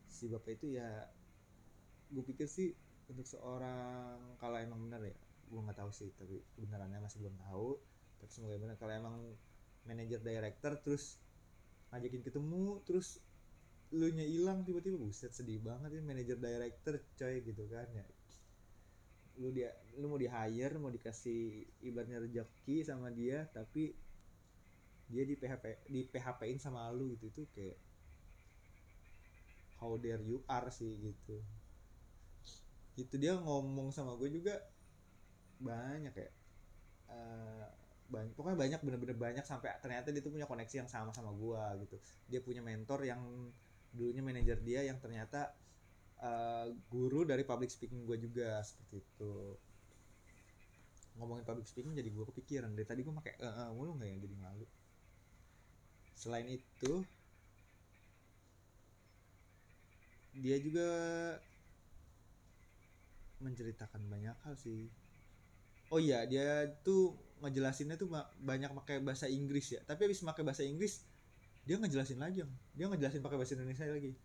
si 0.09 0.29
bapak 0.29 0.61
itu 0.61 0.77
ya 0.77 1.09
gue 2.13 2.21
pikir 2.21 2.45
sih 2.45 2.77
untuk 3.09 3.25
seorang 3.25 4.37
kalau 4.37 4.61
emang 4.61 4.77
benar 4.89 5.01
ya 5.01 5.17
gue 5.49 5.59
nggak 5.59 5.77
tahu 5.77 5.91
sih 5.93 6.09
tapi 6.13 6.41
kebenarannya 6.53 7.01
masih 7.01 7.25
belum 7.25 7.35
tahu. 7.49 7.81
Tapi 8.21 8.31
semoga 8.31 8.55
benar 8.61 8.75
kalau 8.77 8.93
emang 8.93 9.15
manajer 9.83 10.21
director 10.21 10.79
terus 10.79 11.19
ngajakin 11.91 12.23
ketemu 12.25 12.81
terus 12.87 13.21
lu 13.93 14.09
nya 14.09 14.25
hilang 14.25 14.65
tiba-tiba 14.65 14.97
buset 14.97 15.29
sedih 15.29 15.61
banget 15.61 15.93
ya 15.93 16.01
manajer 16.01 16.37
director 16.41 16.97
coy 17.13 17.45
gitu 17.45 17.69
kan 17.69 17.85
ya 17.93 18.05
lu 19.41 19.49
dia 19.49 19.73
lu 19.97 20.05
mau 20.09 20.19
di 20.21 20.29
hire 20.29 20.77
mau 20.77 20.93
dikasih 20.93 21.65
ibaratnya 21.81 22.21
rezeki 22.21 22.85
sama 22.85 23.09
dia 23.09 23.49
tapi 23.49 23.93
dia 25.09 25.23
di 25.25 25.35
PHP 25.37 25.89
di 25.89 26.05
PHP 26.09 26.41
in 26.49 26.59
sama 26.61 26.89
lu 26.93 27.13
gitu 27.17 27.29
itu 27.29 27.43
kayak 27.53 27.77
how 29.83 29.99
dare 29.99 30.23
you 30.23 30.39
are 30.47 30.71
sih 30.71 30.95
gitu. 30.95 31.43
Itu 32.95 33.19
dia 33.19 33.35
ngomong 33.35 33.91
sama 33.91 34.15
gue 34.15 34.31
juga 34.31 34.55
banyak 35.59 36.15
ya 36.15 36.29
uh, 37.11 37.67
banyak 38.07 38.31
pokoknya 38.35 38.57
banyak 38.59 38.79
bener-bener 38.79 39.17
banyak 39.17 39.45
sampai 39.47 39.75
ternyata 39.83 40.11
dia 40.11 40.23
tuh 40.23 40.31
punya 40.31 40.47
koneksi 40.47 40.87
yang 40.87 40.89
sama 40.89 41.11
sama 41.11 41.35
gue 41.35 41.83
gitu. 41.83 41.97
Dia 42.31 42.39
punya 42.39 42.63
mentor 42.63 43.03
yang 43.03 43.19
dulunya 43.91 44.23
manajer 44.23 44.57
dia 44.63 44.87
yang 44.87 44.97
ternyata 45.03 45.51
uh, 46.23 46.67
guru 46.87 47.27
dari 47.27 47.43
public 47.43 47.69
speaking 47.69 48.07
gue 48.07 48.17
juga 48.17 48.63
seperti 48.63 49.03
itu. 49.03 49.33
Ngomongin 51.19 51.45
public 51.45 51.67
speaking 51.67 51.93
jadi 51.93 52.09
gue 52.09 52.25
kepikiran. 52.33 52.71
Dari 52.73 52.87
tadi 52.87 53.03
gue 53.03 53.13
pakai 53.13 53.33
uh, 53.43 53.67
uh, 53.67 53.69
mulu 53.75 53.99
nggak 53.99 54.09
ya 54.09 54.17
jadi 54.23 54.35
malu? 54.39 54.65
Selain 56.15 56.47
itu 56.47 57.03
dia 60.33 60.57
juga 60.57 60.89
menceritakan 63.43 64.01
banyak 64.09 64.33
hal 64.47 64.55
sih. 64.57 64.89
Oh 65.93 66.01
iya 66.01 66.25
dia 66.25 66.73
tuh 66.81 67.13
ngejelasinnya 67.43 67.99
tuh 67.99 68.09
banyak 68.41 68.71
pakai 68.73 69.03
bahasa 69.03 69.29
Inggris 69.29 69.75
ya. 69.77 69.83
Tapi 69.85 70.09
habis 70.09 70.23
pakai 70.23 70.41
bahasa 70.41 70.63
Inggris 70.65 71.05
dia 71.63 71.79
ngejelasin 71.79 72.19
lagi 72.19 72.43
dia 72.75 72.85
ngejelasin 72.89 73.21
pakai 73.21 73.37
bahasa 73.37 73.53
Indonesia 73.53 73.85
lagi. 73.85 74.17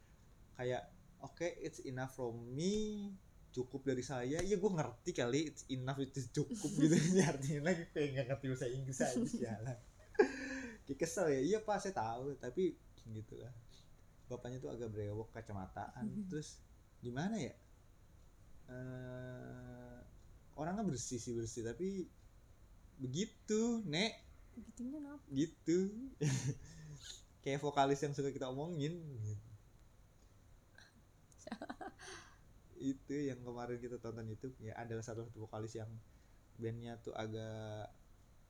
Kayak 0.57 0.89
oke 1.23 1.35
okay, 1.39 1.59
it's 1.63 1.83
enough 1.83 2.15
from 2.15 2.35
me 2.55 3.11
cukup 3.53 3.83
dari 3.91 4.05
saya. 4.05 4.39
Ya 4.45 4.57
gue 4.57 4.71
ngerti 4.71 5.11
kali 5.17 5.51
it's 5.51 5.65
enough 5.73 5.99
itu 5.99 6.23
cukup 6.31 6.71
gitu. 6.79 6.95
Artinya 7.31 7.73
lagi 7.73 7.85
kayak 7.91 8.09
nggak 8.15 8.27
ngerti 8.35 8.47
bahasa 8.53 8.67
Inggris 8.71 8.99
aja 9.03 9.19
jalan. 9.19 9.79
Kayak 10.87 10.99
kesel 10.99 11.27
ya 11.33 11.41
iya 11.41 11.59
pak 11.63 11.83
saya 11.83 11.95
tahu 11.97 12.37
tapi 12.39 12.77
gitu 13.11 13.35
lah. 13.41 13.53
Bapaknya 14.29 14.61
tuh 14.61 14.71
agak 14.71 14.93
brewok 14.93 15.33
kacamataan. 15.33 16.07
Terus 16.29 16.61
gimana 17.01 17.41
ya? 17.41 17.55
Uh, 18.69 20.05
orangnya 20.61 20.85
bersih 20.85 21.17
sih 21.17 21.33
bersih 21.33 21.65
tapi 21.65 22.07
begitu 23.01 23.83
nek. 23.89 24.13
Begitunya 24.55 25.01
kenapa? 25.01 25.25
Gitu. 25.33 25.79
Kayak 27.43 27.65
vokalis 27.65 28.03
yang 28.05 28.13
suka 28.13 28.29
kita 28.35 28.51
omongin 28.51 29.01
itu 32.79 33.15
yang 33.29 33.43
kemarin 33.43 33.79
kita 33.79 33.99
tonton 33.99 34.27
itu 34.31 34.55
ya 34.63 34.75
adalah 34.79 35.03
satu 35.03 35.27
satu 35.27 35.45
vokalis 35.45 35.77
yang 35.77 35.91
bandnya 36.59 36.99
tuh 36.99 37.15
agak 37.15 37.91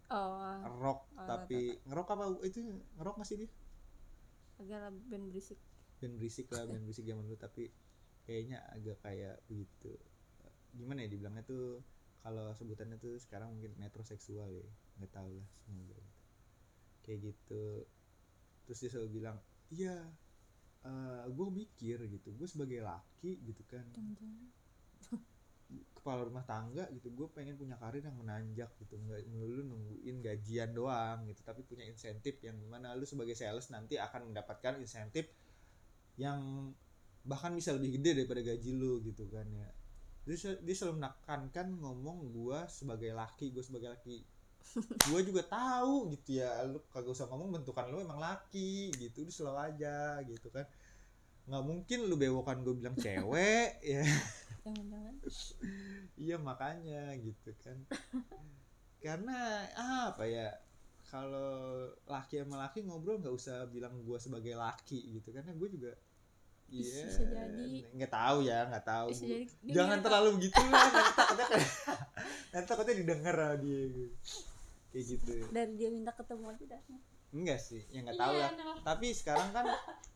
oh, 0.09 0.65
rock 0.81 1.09
oh, 1.17 1.27
tapi 1.29 1.77
ngerok 1.85 2.09
apa 2.17 2.25
itu 2.49 2.65
ngerok 2.97 3.15
nggak 3.21 3.29
sih 3.29 3.37
dia? 3.45 3.51
Agak 4.59 4.93
band 5.09 5.25
berisik. 5.33 5.61
Band 6.01 6.15
berisik 6.17 6.47
lah 6.53 6.65
band 6.65 6.85
berisik 6.85 7.05
zaman 7.05 7.25
dulu 7.25 7.37
tapi 7.37 7.69
kayaknya 8.29 8.61
agak 8.77 9.01
kayak 9.01 9.41
begitu 9.49 9.97
gimana 10.77 11.05
ya 11.05 11.09
dibilangnya 11.09 11.43
tuh 11.49 11.81
kalau 12.21 12.53
sebutannya 12.53 13.01
tuh 13.01 13.17
sekarang 13.17 13.57
mungkin 13.57 13.73
metroseksual 13.81 14.53
ya 14.53 14.69
nggak 15.01 15.13
tahu 15.15 15.33
lah 15.39 15.49
semoga 15.65 15.97
gitu. 15.97 16.05
kayak 17.07 17.19
gitu. 17.33 17.65
Terus 18.69 18.79
dia 18.85 18.91
selalu 18.93 19.11
bilang 19.23 19.37
iya 19.73 19.97
uh, 20.87 21.25
gue 21.27 21.49
mikir 21.51 21.99
gitu 22.07 22.29
gue 22.35 22.49
sebagai 22.51 22.85
laki 22.85 23.43
gitu 23.43 23.63
kan 23.67 23.83
kepala 25.99 26.25
rumah 26.25 26.47
tangga 26.47 26.89
gitu 26.95 27.13
gue 27.13 27.29
pengen 27.35 27.59
punya 27.59 27.77
karir 27.77 28.01
yang 28.01 28.17
menanjak 28.17 28.71
gitu 28.81 28.97
nggak 28.97 29.29
melulu 29.29 29.63
nungguin 29.67 30.25
gajian 30.25 30.71
doang 30.73 31.27
gitu 31.29 31.45
tapi 31.45 31.67
punya 31.67 31.85
insentif 31.85 32.41
yang 32.41 32.57
mana 32.71 32.97
lu 32.97 33.05
sebagai 33.05 33.37
sales 33.37 33.69
nanti 33.69 34.01
akan 34.01 34.33
mendapatkan 34.33 34.81
insentif 34.81 35.29
yang 36.17 36.73
bahkan 37.29 37.53
bisa 37.53 37.77
lebih 37.77 38.01
gede 38.01 38.25
daripada 38.25 38.41
gaji 38.41 38.71
lu 38.73 39.05
gitu 39.05 39.29
kan 39.29 39.45
ya. 39.53 39.69
Dia, 40.25 40.61
dia 40.61 40.75
selalu 40.77 41.01
menekankan 41.01 41.67
ngomong 41.77 42.19
gue 42.33 42.59
sebagai 42.69 43.13
laki 43.13 43.53
gue 43.53 43.65
sebagai 43.65 43.93
laki 43.93 44.25
gue 45.11 45.21
juga 45.25 45.43
tahu 45.47 46.13
gitu 46.15 46.43
ya 46.45 46.63
lu 46.69 46.79
kagak 46.93 47.15
usah 47.15 47.27
ngomong 47.31 47.61
bentukan 47.61 47.89
lu 47.89 48.03
emang 48.05 48.21
laki 48.21 48.93
gitu 48.95 49.25
lu 49.25 49.33
selalu 49.33 49.59
aja 49.75 50.21
gitu 50.25 50.49
kan. 50.53 50.67
Nggak 51.49 51.65
mungkin 51.65 51.99
lu 52.07 52.15
bewokan 52.21 52.61
gue 52.63 52.75
bilang 52.77 52.97
cewek 52.99 53.81
ya. 53.95 54.05
Jangan-jangan. 54.65 55.15
Iya 56.19 56.37
makanya 56.43 57.15
gitu 57.23 57.55
kan. 57.63 57.79
Karena 58.99 59.65
apa 59.79 60.27
ya 60.27 60.51
kalau 61.09 61.89
laki 62.05 62.45
sama 62.45 62.69
laki 62.69 62.85
ngobrol 62.85 63.17
nggak 63.17 63.33
usah 63.33 63.65
bilang 63.73 63.97
gue 64.05 64.19
sebagai 64.21 64.53
laki 64.53 65.17
gitu 65.17 65.33
karena 65.33 65.57
gue 65.57 65.69
juga 65.73 65.93
Iya. 66.69 67.05
Bisa 67.05 67.23
jadi. 67.25 67.71
Nggak 67.93 68.13
tahu 68.13 68.39
ya, 68.45 68.59
nggak 68.69 68.85
tahu. 68.85 69.07
Bisa 69.09 69.25
jadi 69.25 69.45
Jangan 69.65 69.99
terlalu 70.01 70.29
begitu 70.37 70.61
lah, 70.63 70.85
nanti 70.87 71.13
takutnya 71.19 71.47
kayak 71.49 71.69
nanti 72.51 72.67
takutnya 72.67 72.95
didengar 72.97 73.35
sama 73.35 73.57
dia 73.59 73.81
gitu. 73.89 74.17
Kayak 74.89 75.05
gitu. 75.07 75.33
dari 75.51 75.73
dia 75.77 75.89
minta 75.89 76.13
ketemu 76.13 76.45
aja 76.49 76.65
dah 76.65 76.83
enggak 77.29 77.61
sih 77.61 77.85
ya 77.93 78.01
nggak 78.01 78.17
Iya, 78.17 78.25
tahu 78.25 78.35
lah 78.35 78.51
adalah. 78.51 78.77
tapi 78.83 79.07
sekarang 79.13 79.53
kan 79.53 79.69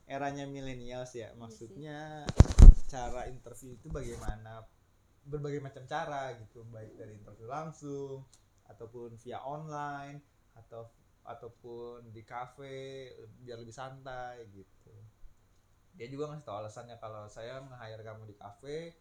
eranya 0.09 0.49
milenials 0.49 1.13
ya 1.13 1.29
maksudnya 1.37 2.25
cara 2.89 3.29
interview 3.29 3.77
itu 3.77 3.93
bagaimana 3.93 4.65
berbagai 5.23 5.61
macam 5.61 5.85
cara 5.85 6.33
gitu 6.41 6.65
baik 6.73 6.97
dari 6.97 7.21
interview 7.21 7.53
langsung 7.53 8.25
ataupun 8.65 9.13
via 9.21 9.45
online 9.45 10.25
atau 10.57 10.89
ataupun 11.23 12.09
di 12.09 12.25
cafe 12.25 13.13
biar 13.45 13.61
lebih 13.61 13.77
santai 13.77 14.49
gitu 14.49 14.97
dia 15.97 16.09
juga 16.09 16.33
ngasih 16.33 16.47
tahu 16.49 16.57
alasannya 16.65 16.97
kalau 16.97 17.29
saya 17.29 17.61
nge-hire 17.69 18.03
kamu 18.03 18.23
di 18.33 18.37
cafe 18.37 18.97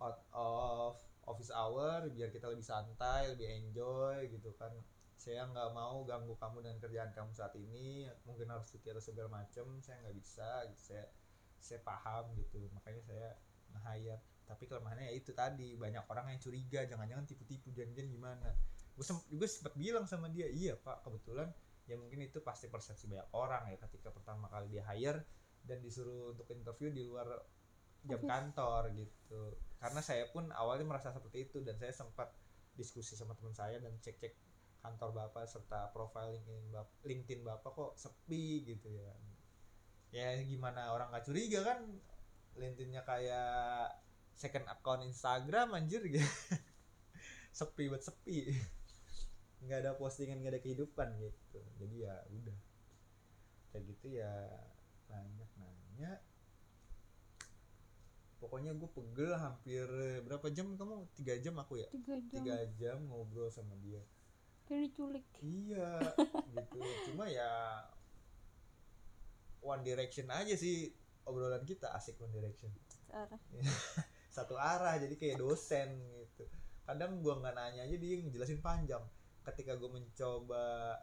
out 0.00 0.24
of 0.32 0.96
office 1.28 1.52
hour 1.52 2.08
biar 2.08 2.32
kita 2.32 2.48
lebih 2.48 2.64
santai 2.64 3.28
lebih 3.36 3.48
enjoy 3.48 4.24
gitu 4.32 4.56
kan. 4.56 4.72
Saya 5.20 5.44
nggak 5.52 5.76
mau 5.76 6.00
ganggu 6.08 6.32
kamu 6.32 6.64
dengan 6.64 6.78
kerjaan 6.80 7.12
kamu 7.12 7.30
saat 7.36 7.52
ini 7.60 8.08
mungkin 8.24 8.48
harus 8.48 8.72
cuti 8.72 8.88
atau 8.88 9.04
segala 9.04 9.28
macem 9.28 9.68
saya 9.84 10.00
nggak 10.00 10.16
bisa 10.16 10.48
gitu. 10.72 10.80
saya 10.80 11.04
saya 11.60 11.80
paham 11.84 12.32
gitu. 12.40 12.64
Makanya 12.72 13.02
saya 13.04 13.28
nge-hire. 13.76 14.18
Tapi 14.48 14.64
kelemahannya 14.64 15.12
ya 15.12 15.14
itu 15.14 15.30
tadi 15.36 15.76
banyak 15.76 16.08
orang 16.08 16.32
yang 16.32 16.40
curiga 16.40 16.88
jangan-jangan 16.88 17.28
tipu-tipu 17.28 17.68
janjian 17.76 18.08
gimana. 18.08 18.56
Gue 18.96 19.04
sem 19.04 19.20
gue 19.28 19.46
sempat 19.46 19.76
bilang 19.76 20.08
sama 20.08 20.32
dia 20.32 20.48
iya 20.48 20.72
pak 20.80 21.04
kebetulan 21.04 21.52
ya 21.84 21.98
mungkin 21.98 22.22
itu 22.22 22.38
pasti 22.40 22.70
persepsi 22.70 23.10
banyak 23.10 23.28
orang 23.34 23.66
ya 23.74 23.76
ketika 23.82 24.14
pertama 24.14 24.46
kali 24.46 24.70
dia 24.70 24.86
hire 24.86 25.26
dan 25.64 25.78
disuruh 25.84 26.32
untuk 26.36 26.48
interview 26.50 26.88
di 26.92 27.02
luar 27.04 27.28
jam 28.08 28.20
kantor 28.24 28.92
gitu. 28.96 29.56
Karena 29.80 30.00
saya 30.00 30.28
pun 30.32 30.48
awalnya 30.52 30.88
merasa 30.88 31.12
seperti 31.12 31.48
itu 31.48 31.60
dan 31.60 31.76
saya 31.76 31.92
sempat 31.92 32.32
diskusi 32.76 33.12
sama 33.16 33.36
teman 33.36 33.52
saya 33.52 33.76
dan 33.76 33.92
cek-cek 34.00 34.32
kantor 34.80 35.12
bapak 35.12 35.44
serta 35.44 35.92
LinkedIn 35.92 36.72
bapak, 36.72 36.96
LinkedIn 37.04 37.40
bapak 37.44 37.70
kok 37.76 37.92
sepi 38.00 38.64
gitu 38.64 38.88
ya. 38.88 39.12
Ya 40.10 40.40
gimana 40.42 40.96
orang 40.96 41.12
nggak 41.12 41.28
curiga 41.28 41.60
kan? 41.62 41.84
LinkedIn-nya 42.56 43.04
kayak 43.04 43.94
second 44.34 44.66
account 44.72 45.04
Instagram 45.04 45.76
anjir 45.76 46.00
gitu. 46.08 46.24
Sepi 47.58 47.92
buat 47.92 48.02
sepi. 48.02 48.56
Nggak 49.60 49.78
ada 49.84 49.92
postingan 50.00 50.40
nggak 50.40 50.56
ada 50.56 50.62
kehidupan 50.64 51.08
gitu. 51.20 51.60
Jadi 51.78 51.96
ya 52.08 52.16
udah. 52.32 52.58
Kayak 53.70 53.84
gitu 53.94 54.06
ya 54.18 54.32
banyak 55.10 55.50
nanya. 55.58 56.12
Pokoknya 58.40 58.72
gue 58.72 58.88
pegel 58.88 59.36
hampir 59.36 59.84
berapa 60.24 60.46
jam 60.54 60.72
kamu? 60.78 61.04
Tiga 61.18 61.34
jam 61.42 61.58
aku 61.60 61.82
ya? 61.82 61.88
Tiga 61.92 62.16
jam. 62.30 62.40
Tiga 62.40 62.56
jam 62.78 62.98
ngobrol 63.10 63.50
sama 63.52 63.76
dia. 63.82 64.00
Kayak 64.64 64.94
diculik 64.94 65.26
iya 65.42 65.98
gitu. 66.54 66.78
Cuma 67.10 67.26
ya 67.26 67.50
One 69.60 69.84
Direction 69.84 70.30
aja 70.32 70.56
sih 70.56 70.88
obrolan 71.28 71.66
kita 71.68 71.92
asik 71.92 72.16
One 72.22 72.32
Direction. 72.32 72.70
Satu 74.36 74.56
arah 74.56 74.96
jadi 74.96 75.18
kayak 75.18 75.42
dosen 75.42 76.00
gitu. 76.24 76.46
Kadang 76.86 77.20
gua 77.20 77.42
nggak 77.42 77.54
nanya 77.58 77.82
aja 77.84 77.96
dia 77.98 78.14
ngejelasin 78.22 78.62
panjang. 78.64 79.02
Ketika 79.44 79.74
gue 79.76 79.90
mencoba 79.90 80.96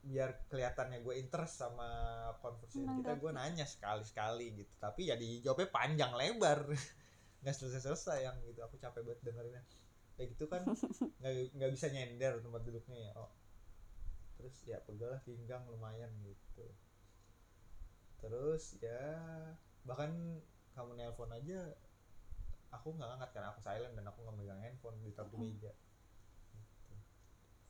biar 0.00 0.48
kelihatannya 0.48 1.04
gue 1.04 1.14
interest 1.20 1.60
sama 1.60 1.88
conversation 2.40 3.04
kita 3.04 3.20
gue 3.20 3.30
nanya 3.36 3.66
sekali 3.68 4.04
sekali 4.04 4.46
gitu. 4.56 4.72
Tapi 4.80 5.12
ya 5.12 5.16
dijawabnya 5.16 5.68
panjang 5.68 6.12
lebar. 6.16 6.64
Nggak 7.44 7.54
selesai 7.56 7.82
selesai 7.84 8.18
yang 8.24 8.36
gitu. 8.44 8.60
Aku 8.64 8.80
capek 8.80 9.04
banget 9.04 9.20
dengerinnya. 9.24 9.62
Kayak 10.16 10.28
gitu 10.36 10.44
kan 10.48 10.62
nggak 11.20 11.32
nggak 11.56 11.70
bisa 11.72 11.86
nyender 11.92 12.32
tempat 12.40 12.62
duduknya 12.64 12.98
ya. 13.10 13.14
Oh. 13.16 13.32
terus 14.40 14.56
ya 14.64 14.80
pegel 14.88 15.12
lah 15.12 15.20
pinggang 15.20 15.60
lumayan 15.68 16.08
gitu. 16.24 16.64
Terus 18.24 18.80
ya 18.80 19.04
bahkan 19.84 20.40
kamu 20.72 20.96
nelpon 20.96 21.28
aja 21.28 21.76
aku 22.72 22.96
nggak 22.96 23.20
angkat 23.20 23.30
karena 23.36 23.48
aku 23.52 23.60
silent 23.60 23.92
dan 23.92 24.06
aku 24.08 24.24
nggak 24.24 24.36
megang 24.40 24.60
handphone 24.64 24.96
di 25.04 25.12
di 25.12 25.36
meja. 25.36 25.72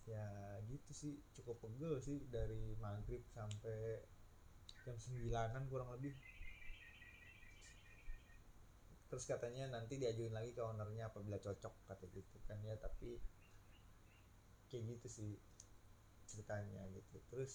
Ya 0.08 0.26
gitu 0.68 0.90
sih. 0.94 1.14
Cukup 1.36 1.60
pegel 1.60 2.00
sih 2.00 2.24
dari 2.28 2.76
maghrib 2.78 3.24
sampai 3.32 4.00
jam 4.84 4.96
sembilanan 4.96 5.68
kurang 5.68 5.92
lebih. 5.96 6.14
Terus 9.10 9.26
katanya 9.26 9.74
nanti 9.74 9.98
diajuin 9.98 10.30
lagi 10.30 10.54
ke 10.54 10.62
ownernya 10.62 11.10
apabila 11.10 11.36
cocok 11.42 11.74
kata 11.90 12.06
gitu 12.14 12.36
kan 12.46 12.62
ya. 12.62 12.78
Tapi 12.78 13.18
kayak 14.70 14.84
gitu 14.96 15.06
sih 15.10 15.30
ceritanya 16.30 16.86
gitu. 16.94 17.18
Terus 17.28 17.54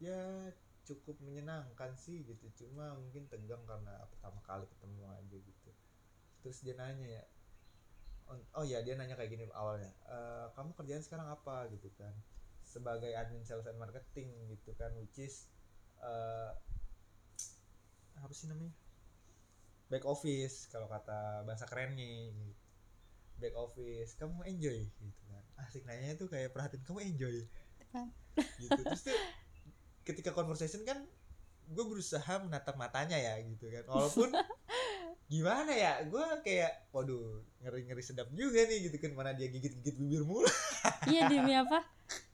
ya 0.00 0.50
cukup 0.82 1.20
menyenangkan 1.22 1.94
sih 1.94 2.24
gitu. 2.26 2.48
Cuma 2.58 2.96
mungkin 2.98 3.28
tegang 3.30 3.62
karena 3.68 4.02
pertama 4.10 4.40
kali 4.42 4.64
ketemu 4.66 5.04
aja 5.12 5.36
gitu. 5.38 5.70
Terus 6.42 6.58
dia 6.64 6.74
nanya 6.74 7.06
ya 7.06 7.24
oh- 8.54 8.66
ya 8.66 8.80
dia 8.80 8.94
nanya 8.94 9.14
kayak 9.14 9.30
gini 9.30 9.44
awalnya 9.52 9.90
"Eh, 10.06 10.46
kamu 10.54 10.72
kerjaan 10.74 11.02
sekarang 11.02 11.28
apa? 11.28 11.68
Gitu 11.70 11.88
kan. 11.96 12.12
Sebagai 12.62 13.12
admin 13.12 13.44
sales 13.44 13.68
and 13.68 13.76
marketing 13.76 14.32
gitu 14.48 14.72
kan 14.76 14.92
which 14.96 15.18
is 15.18 15.48
eh, 16.00 16.50
apa 18.16 18.32
sih 18.32 18.46
namanya? 18.46 18.72
Back 19.88 20.08
office 20.08 20.66
kalau 20.68 20.88
kata 20.88 21.44
bahasa 21.44 21.68
kerennya 21.68 22.32
gitu. 22.32 22.54
back 23.36 23.54
office 23.58 24.14
kamu 24.14 24.38
enjoy? 24.46 24.78
Gitu 24.86 25.22
kan. 25.26 25.42
Asik 25.58 25.82
nanya 25.84 26.14
tuh 26.14 26.30
kayak 26.30 26.54
perhatiin 26.54 26.84
kamu 26.86 27.00
enjoy? 27.12 27.36
Kan. 27.90 28.08
gitu. 28.56 28.80
Terus 28.86 29.02
tuh 29.04 29.18
ketika 30.02 30.32
conversation 30.32 30.82
kan 30.82 31.04
gue 31.68 31.84
berusaha 31.86 32.40
menatap 32.42 32.74
matanya 32.78 33.18
ya 33.18 33.36
gitu 33.42 33.68
kan. 33.68 33.84
Walaupun 33.86 34.30
gimana 35.32 35.72
ya? 35.72 36.04
Gue 36.04 36.20
kayak 36.44 36.92
waduh 36.92 37.40
ngeri 37.64 37.88
ngeri 37.88 38.04
sedap 38.04 38.28
juga 38.36 38.68
nih 38.68 38.92
gitu 38.92 38.96
kan 39.00 39.16
mana 39.16 39.32
dia 39.32 39.48
gigit 39.48 39.72
gigit 39.80 39.96
bibir 39.96 40.28
mulu. 40.28 40.44
Iya 41.08 41.32
demi 41.32 41.56
apa? 41.56 41.80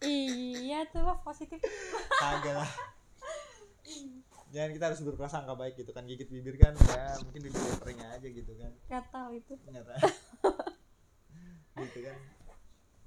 Iya 0.03 0.83
tuh 0.91 1.07
lah 1.07 1.23
positif. 1.23 1.63
Kagak 2.19 2.59
lah. 2.59 2.73
Jangan 4.51 4.71
kita 4.75 4.85
harus 4.91 5.01
berprasangka 5.07 5.55
baik 5.55 5.79
gitu 5.79 5.95
kan 5.95 6.03
gigit 6.11 6.27
bibir 6.27 6.59
kan 6.59 6.75
ya 6.75 7.15
mungkin 7.23 7.41
bibir 7.47 7.63
kering 7.79 8.03
aja 8.03 8.27
gitu 8.27 8.53
kan. 8.59 8.73
Kata 8.91 9.31
itu. 9.31 9.55
Ternyata 9.63 9.95
gitu 11.79 11.99
kan. 12.03 12.19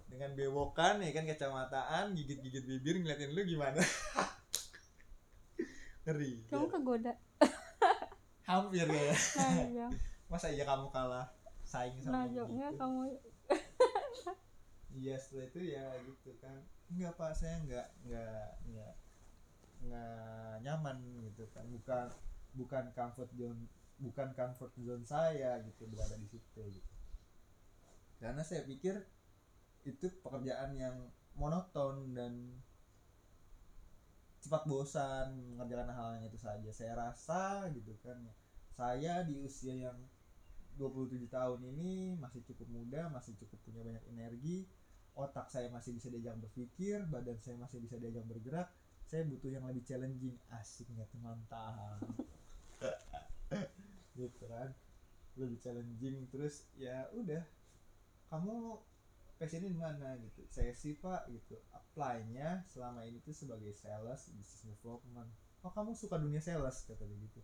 Dengan 0.08 0.32
bewokan 0.40 1.04
ya 1.04 1.12
kan 1.12 1.28
kacamataan 1.28 2.16
gigit-gigit 2.16 2.64
bibir 2.64 2.96
ngeliatin 3.04 3.36
lu 3.36 3.44
gimana? 3.44 3.84
Ngeri 6.08 6.48
kamu 6.50 6.66
kegoda 6.72 7.14
hampir 8.46 8.88
ya. 8.88 9.14
Nah 9.38 9.90
masa 10.32 10.48
iya 10.48 10.64
kamu 10.64 10.88
kalah 10.96 11.28
saing 11.68 12.00
sama 12.00 12.24
nah 12.24 12.26
gitu? 12.32 12.48
kamu. 12.80 13.02
Iya 14.92 15.16
setelah 15.16 15.48
itu 15.48 15.60
ya 15.72 15.86
gitu 16.04 16.32
kan. 16.44 16.60
Enggak 16.92 17.16
pak. 17.16 17.32
Saya 17.32 17.60
enggak 17.64 17.88
enggak 18.04 18.48
enggak 18.68 18.94
enggak 19.84 20.54
nyaman 20.68 20.98
gitu 21.32 21.44
kan. 21.56 21.64
Bukan 21.68 22.08
bukan 22.56 22.86
comfort 22.92 23.32
zone 23.36 23.62
bukan 24.02 24.34
comfort 24.36 24.74
zone 24.82 25.06
saya 25.08 25.62
gitu 25.64 25.88
berada 25.88 26.16
di 26.20 26.28
situ 26.28 26.62
gitu. 26.68 26.92
Karena 28.20 28.44
saya 28.44 28.68
pikir 28.68 29.00
itu 29.88 30.06
pekerjaan 30.22 30.78
yang 30.78 31.10
monoton 31.34 32.14
dan 32.14 32.62
cepat 34.42 34.66
bosan 34.66 35.38
mengerjakan 35.54 35.94
hal 35.94 36.10
yang 36.18 36.26
itu 36.28 36.40
saja. 36.42 36.70
Saya 36.74 36.98
rasa 36.98 37.70
gitu 37.72 37.94
kan 38.02 38.18
ya. 38.26 38.34
Saya 38.74 39.14
di 39.22 39.38
usia 39.38 39.78
yang 39.78 39.98
27 40.80 41.30
tahun 41.30 41.62
ini 41.68 42.18
masih 42.18 42.42
cukup 42.48 42.66
muda 42.72 43.12
masih 43.14 43.38
cukup 43.38 43.62
punya 43.62 43.86
banyak 43.86 44.06
energi. 44.10 44.66
Otak 45.14 45.52
saya 45.52 45.68
masih 45.70 45.94
bisa 45.94 46.08
diajak 46.10 46.40
berpikir 46.40 47.04
badan 47.12 47.38
saya 47.44 47.60
masih 47.62 47.84
bisa 47.84 48.02
diajak 48.02 48.26
bergerak. 48.26 48.74
Saya 49.06 49.28
butuh 49.28 49.52
yang 49.52 49.68
lebih 49.68 49.84
challenging. 49.86 50.40
Asik 50.50 50.90
nggak 50.90 51.06
tuh 51.12 51.22
mantap 51.22 52.02
gitu 54.18 54.46
kan. 54.48 54.74
Lebih 55.38 55.58
challenging. 55.62 56.26
Terus 56.34 56.66
ya 56.80 57.06
udah. 57.14 57.44
Kamu 58.32 58.80
passionnya 59.42 59.74
di 59.74 59.82
mana 59.82 60.14
gitu. 60.22 60.46
Saya 60.54 60.70
sih 60.78 60.94
pak 61.02 61.26
gitu. 61.34 61.58
Apply-nya 61.74 62.62
selama 62.70 63.02
ini 63.10 63.18
tuh 63.26 63.34
sebagai 63.34 63.74
sales 63.74 64.30
business 64.38 64.62
development. 64.62 65.34
Oh 65.66 65.74
kamu 65.74 65.98
suka 65.98 66.22
dunia 66.22 66.38
sales 66.38 66.86
kata 66.86 67.02
dia 67.10 67.18
gitu. 67.18 67.42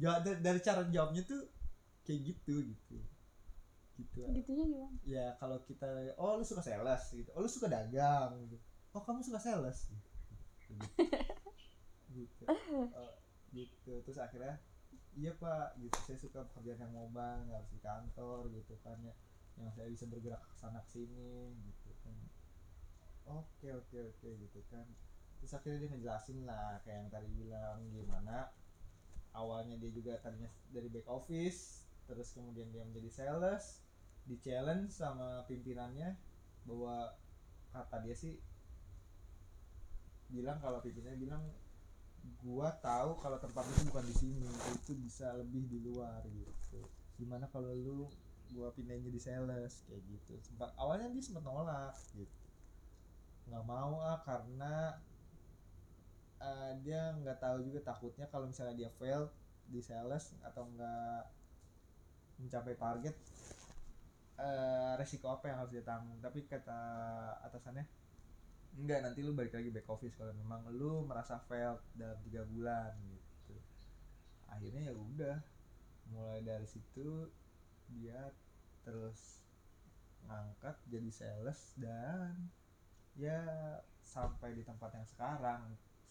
Jawab 0.00 0.24
dari, 0.24 0.40
dari 0.40 0.60
cara 0.64 0.88
jawabnya 0.88 1.20
tuh 1.28 1.44
kayak 2.08 2.32
gitu 2.32 2.64
gitu. 2.64 2.96
Gitu. 4.00 4.24
Gitunya 4.24 4.64
gimana? 4.64 4.96
Ya 5.04 5.36
kalau 5.36 5.60
kita 5.68 6.16
oh 6.16 6.40
lu 6.40 6.44
suka 6.48 6.64
sales 6.64 7.04
gitu. 7.12 7.28
Oh 7.36 7.44
lu 7.44 7.50
suka 7.52 7.68
dagang 7.68 8.40
gitu. 8.48 8.56
Oh 8.96 9.04
kamu 9.04 9.20
suka 9.20 9.36
sales 9.36 9.92
gitu. 9.92 10.08
Gitu. 12.08 12.44
Oh, 12.74 13.14
gitu. 13.52 14.00
Terus 14.06 14.16
akhirnya 14.16 14.56
iya 15.12 15.36
pak 15.36 15.76
gitu. 15.76 15.98
Saya 16.08 16.16
suka 16.16 16.40
pekerjaan 16.48 16.88
yang 16.88 16.94
mobile 16.96 17.44
nggak 17.44 17.60
harus 17.60 17.70
di 17.70 17.80
kantor 17.84 18.48
gitu 18.48 18.74
kan 18.80 18.96
ya 19.04 19.12
yang 19.58 19.70
saya 19.74 19.88
bisa 19.90 20.04
bergerak 20.10 20.42
ke 20.42 20.54
sana 20.58 20.80
ke 20.82 20.90
sini 20.90 21.54
gitu 21.54 21.90
kan. 22.02 22.16
Oke 23.30 23.68
oke 23.72 23.98
oke 24.14 24.28
gitu 24.28 24.60
kan. 24.68 24.86
Terus 25.40 25.52
akhirnya 25.54 25.78
dia 25.84 25.90
ngejelasin 25.92 26.38
lah 26.48 26.80
kayak 26.82 27.06
yang 27.06 27.10
tadi 27.12 27.30
bilang 27.36 27.78
gimana 27.92 28.50
awalnya 29.34 29.76
dia 29.76 29.90
juga 29.90 30.14
tadinya 30.22 30.48
dari 30.70 30.86
back 30.88 31.10
office 31.10 31.84
terus 32.06 32.30
kemudian 32.32 32.70
dia 32.70 32.86
menjadi 32.86 33.10
sales 33.10 33.82
di 34.24 34.38
challenge 34.40 34.94
sama 34.94 35.44
pimpinannya 35.50 36.16
bahwa 36.64 37.12
kata 37.74 38.00
dia 38.06 38.16
sih 38.16 38.40
bilang 40.32 40.56
kalau 40.62 40.80
pimpinannya 40.80 41.20
bilang 41.20 41.44
gua 42.40 42.72
tahu 42.80 43.20
kalau 43.20 43.36
tempat 43.36 43.68
itu 43.68 43.84
bukan 43.92 44.04
di 44.08 44.14
sini 44.16 44.48
itu 44.72 44.96
bisa 44.96 45.28
lebih 45.36 45.68
di 45.68 45.78
luar 45.84 46.24
gitu. 46.24 46.80
Gimana 47.20 47.44
kalau 47.52 47.68
lu 47.76 48.08
gua 48.52 48.68
pindahin 48.76 49.06
jadi 49.08 49.20
sales 49.20 49.80
kayak 49.88 50.02
gitu. 50.10 50.34
Sempat 50.44 50.74
awalnya 50.76 51.08
dia 51.10 51.22
sempat 51.24 51.42
nolak 51.46 51.96
gitu. 52.12 52.36
Nggak 53.48 53.64
mau 53.64 54.00
ah 54.04 54.20
karena 54.24 55.00
eh, 56.40 56.72
dia 56.84 57.16
nggak 57.20 57.38
tahu 57.40 57.64
juga 57.64 57.80
takutnya 57.80 58.26
kalau 58.28 58.48
misalnya 58.50 58.76
dia 58.76 58.90
fail 59.00 59.32
di 59.68 59.80
sales 59.80 60.36
atau 60.44 60.68
nggak 60.76 61.22
mencapai 62.44 62.74
target 62.76 63.16
eh, 64.36 64.92
resiko 65.00 65.30
apa 65.30 65.48
yang 65.48 65.56
harus 65.64 65.72
dia 65.72 65.84
tanggung. 65.84 66.18
Tapi 66.20 66.44
kata 66.44 66.80
atasannya 67.48 67.86
enggak 68.74 69.06
nanti 69.06 69.22
lu 69.22 69.32
balik 69.38 69.54
lagi 69.54 69.70
back 69.70 69.86
office 69.86 70.18
kalau 70.18 70.34
memang 70.34 70.66
lu 70.74 71.06
merasa 71.06 71.38
fail 71.46 71.78
dalam 71.94 72.18
tiga 72.26 72.42
bulan 72.42 72.90
gitu. 73.06 73.54
Akhirnya 74.50 74.90
ya 74.90 74.94
udah 74.94 75.36
mulai 76.10 76.42
dari 76.44 76.66
situ 76.68 77.30
dia 77.92 78.32
terus 78.84 79.44
ngangkat 80.24 80.76
jadi 80.88 81.10
sales 81.12 81.60
dan 81.76 82.48
ya 83.14 83.40
sampai 84.00 84.54
di 84.56 84.62
tempat 84.62 84.94
yang 84.94 85.08
sekarang. 85.08 85.62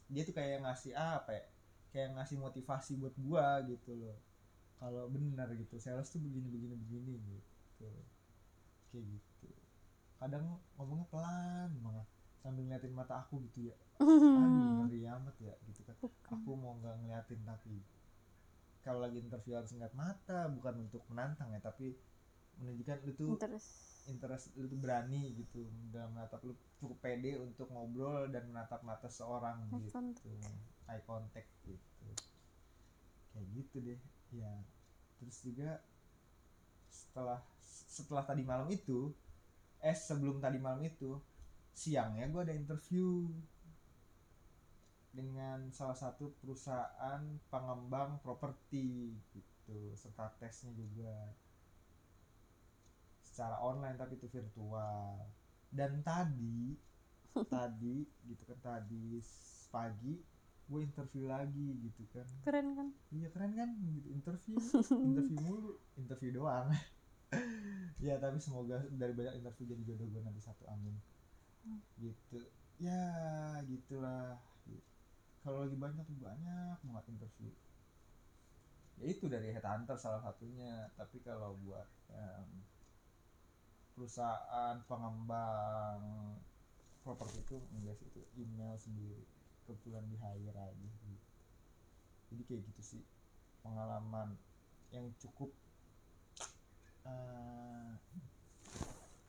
Dia 0.10 0.22
tuh 0.28 0.36
kayak 0.36 0.64
ngasih 0.64 0.94
apa 0.94 1.32
ya? 1.34 1.46
Kayak 1.94 2.10
ngasih 2.18 2.38
motivasi 2.42 2.98
buat 2.98 3.16
gua 3.22 3.62
gitu 3.66 3.94
loh. 3.94 4.18
Kalau 4.82 5.08
benar 5.08 5.48
gitu 5.56 5.80
sales 5.80 6.10
tuh 6.12 6.20
begini 6.20 6.50
begini 6.50 6.76
begini 6.76 7.14
gitu. 7.22 7.90
Kayak 8.92 9.06
gitu. 9.18 9.50
Kadang 10.18 10.60
ngomongnya 10.76 11.08
pelan 11.10 11.72
banget. 11.80 12.08
Sambil 12.44 12.68
ngeliatin 12.68 12.94
mata 12.94 13.24
aku 13.24 13.40
gitu 13.52 13.72
ya. 13.72 13.78
Aduh 14.44 14.84
ngeri 14.84 15.08
amat 15.08 15.36
ya 15.40 15.56
gitu 15.70 15.82
kan. 15.88 15.96
Aku 16.34 16.58
mau 16.60 16.76
nggak 16.82 16.96
ngeliatin 17.04 17.42
tapi 17.48 17.80
kalau 18.84 19.00
lagi 19.00 19.24
interview 19.24 19.56
harus 19.56 19.72
ngeliat 19.72 19.96
mata 19.96 20.52
bukan 20.52 20.84
untuk 20.86 21.02
menantang 21.08 21.50
ya 21.56 21.60
tapi 21.64 21.96
menunjukkan 22.60 22.98
lu 23.08 23.14
tuh 23.16 23.32
terus 23.40 23.66
interest 24.12 24.52
lu 24.60 24.68
tuh 24.68 24.78
berani 24.78 25.32
gitu 25.40 25.64
dalam 25.90 26.12
menatap 26.14 26.44
lu 26.44 26.54
cukup 26.78 27.00
pede 27.00 27.40
untuk 27.40 27.72
ngobrol 27.72 28.28
dan 28.28 28.44
menatap 28.52 28.84
mata 28.84 29.08
seorang 29.08 29.64
Eye 29.72 29.88
gitu. 29.88 29.92
contact. 29.96 30.28
eye 30.92 31.04
contact 31.08 31.50
gitu. 31.64 32.08
Kayak 33.32 33.48
gitu 33.56 33.76
deh 33.80 34.00
ya. 34.36 34.52
Terus 35.24 35.38
juga 35.42 35.70
setelah 36.92 37.40
setelah 37.64 38.24
tadi 38.28 38.44
malam 38.44 38.68
itu 38.70 39.10
eh 39.80 39.96
sebelum 39.96 40.44
tadi 40.44 40.60
malam 40.60 40.84
itu 40.84 41.18
siangnya 41.74 42.30
gue 42.30 42.42
ada 42.44 42.54
interview 42.54 43.26
dengan 45.14 45.70
salah 45.70 45.94
satu 45.94 46.34
perusahaan 46.42 47.22
pengembang 47.54 48.18
properti 48.26 49.14
gitu. 49.32 49.94
Serta 49.94 50.34
tesnya 50.42 50.74
juga. 50.74 51.14
Secara 53.22 53.62
online 53.62 53.96
tapi 53.96 54.18
itu 54.18 54.26
virtual. 54.28 55.30
Dan 55.70 56.02
tadi 56.02 56.74
tadi 57.54 58.06
gitu 58.26 58.44
kan 58.46 58.60
tadi 58.62 59.22
pagi 59.74 60.18
gue 60.64 60.80
interview 60.82 61.30
lagi 61.30 61.78
gitu 61.86 62.04
kan. 62.10 62.26
Keren 62.42 62.68
kan? 62.74 62.88
Iya 63.14 63.30
keren 63.30 63.54
kan? 63.54 63.70
Gitu 63.94 64.10
interview. 64.10 64.58
Interview 65.14 65.40
mulu. 65.46 65.72
Interview 65.96 66.34
doang. 66.36 66.68
Ya 67.98 68.20
tapi 68.22 68.38
semoga 68.38 68.84
dari 68.94 69.16
banyak 69.16 69.42
interview 69.42 69.74
jadi 69.74 69.96
jodoh 69.96 70.06
gue 70.12 70.22
nanti 70.22 70.44
satu 70.44 70.68
amin 70.70 70.94
gitu. 71.98 72.40
Ya 72.78 73.02
gitulah. 73.64 74.38
Gitu. 74.38 74.53
Kalau 75.44 75.68
lagi 75.68 75.76
banyak 75.76 76.04
tuh 76.08 76.20
banyak 76.24 76.78
banget 76.88 77.06
interview 77.12 77.52
ya 79.02 79.06
itu 79.10 79.26
dari 79.26 79.50
headhunter 79.52 79.98
salah 79.98 80.22
satunya. 80.22 80.90
Tapi 80.96 81.18
kalau 81.26 81.58
buat 81.66 81.88
em, 82.14 82.50
perusahaan 83.94 84.80
pengembang 84.90 86.02
properti 87.04 87.44
itu 87.44 87.58
enggak 87.76 87.96
sih 87.98 88.08
itu 88.10 88.22
email 88.38 88.78
sendiri. 88.78 89.24
Kebetulan 89.64 90.04
di 90.12 90.18
hire 90.20 90.60
aja 90.60 90.76
gitu. 90.76 91.16
jadi 92.34 92.44
kayak 92.50 92.62
gitu 92.74 92.82
sih 92.98 93.04
pengalaman 93.62 94.34
yang 94.90 95.06
cukup 95.22 95.54
eh, 97.06 97.92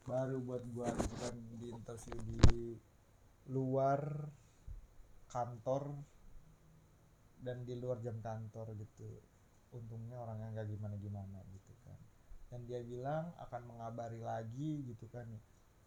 baru 0.06 0.38
buat 0.42 0.62
gua. 0.74 0.88
Gitu 0.94 1.14
kan 1.18 1.34
di 1.60 1.68
interview 1.70 2.18
di 2.24 2.40
luar 3.44 4.00
kantor 5.34 5.82
dan 7.44 7.56
di 7.68 7.74
luar 7.76 7.98
jam 8.00 8.16
kantor 8.22 8.66
gitu. 8.78 9.08
Untungnya 9.74 10.16
orangnya 10.22 10.48
nggak 10.54 10.68
gimana 10.70 10.96
gimana 10.96 11.38
gitu 11.54 11.72
kan. 11.84 11.98
Dan 12.50 12.60
dia 12.70 12.80
bilang 12.86 13.34
akan 13.44 13.62
mengabari 13.70 14.20
lagi 14.22 14.86
gitu 14.88 15.06
kan. 15.10 15.26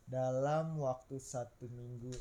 Dalam 0.08 0.66
waktu 0.80 1.16
satu 1.20 1.66
minggu 1.72 2.12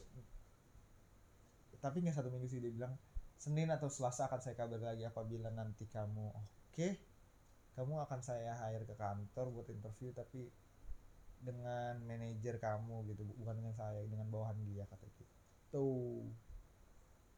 tapi 1.85 2.03
nggak 2.03 2.17
satu 2.19 2.29
minggu 2.33 2.49
sih 2.51 2.59
dia 2.59 2.73
bilang 2.73 2.95
Senin 3.37 3.69
atau 3.69 3.87
Selasa 3.93 4.27
akan 4.27 4.41
saya 4.43 4.57
kabari 4.57 4.83
lagi 4.83 5.05
apabila 5.07 5.53
nanti 5.53 5.85
kamu. 5.87 6.27
Oke 6.35 6.89
kamu 7.77 7.95
akan 8.09 8.21
saya 8.25 8.57
hire 8.57 8.89
ke 8.89 8.97
kantor 8.97 9.47
buat 9.53 9.69
interview 9.69 10.09
tapi 10.17 10.49
dengan 11.47 12.01
manajer 12.09 12.57
kamu 12.57 12.97
gitu 13.13 13.23
bu- 13.29 13.37
bukan 13.45 13.55
dengan 13.61 13.75
saya 13.77 14.01
dengan 14.09 14.29
bawahan 14.33 14.57
dia 14.65 14.85
kata 14.89 15.07
gitu 15.21 15.37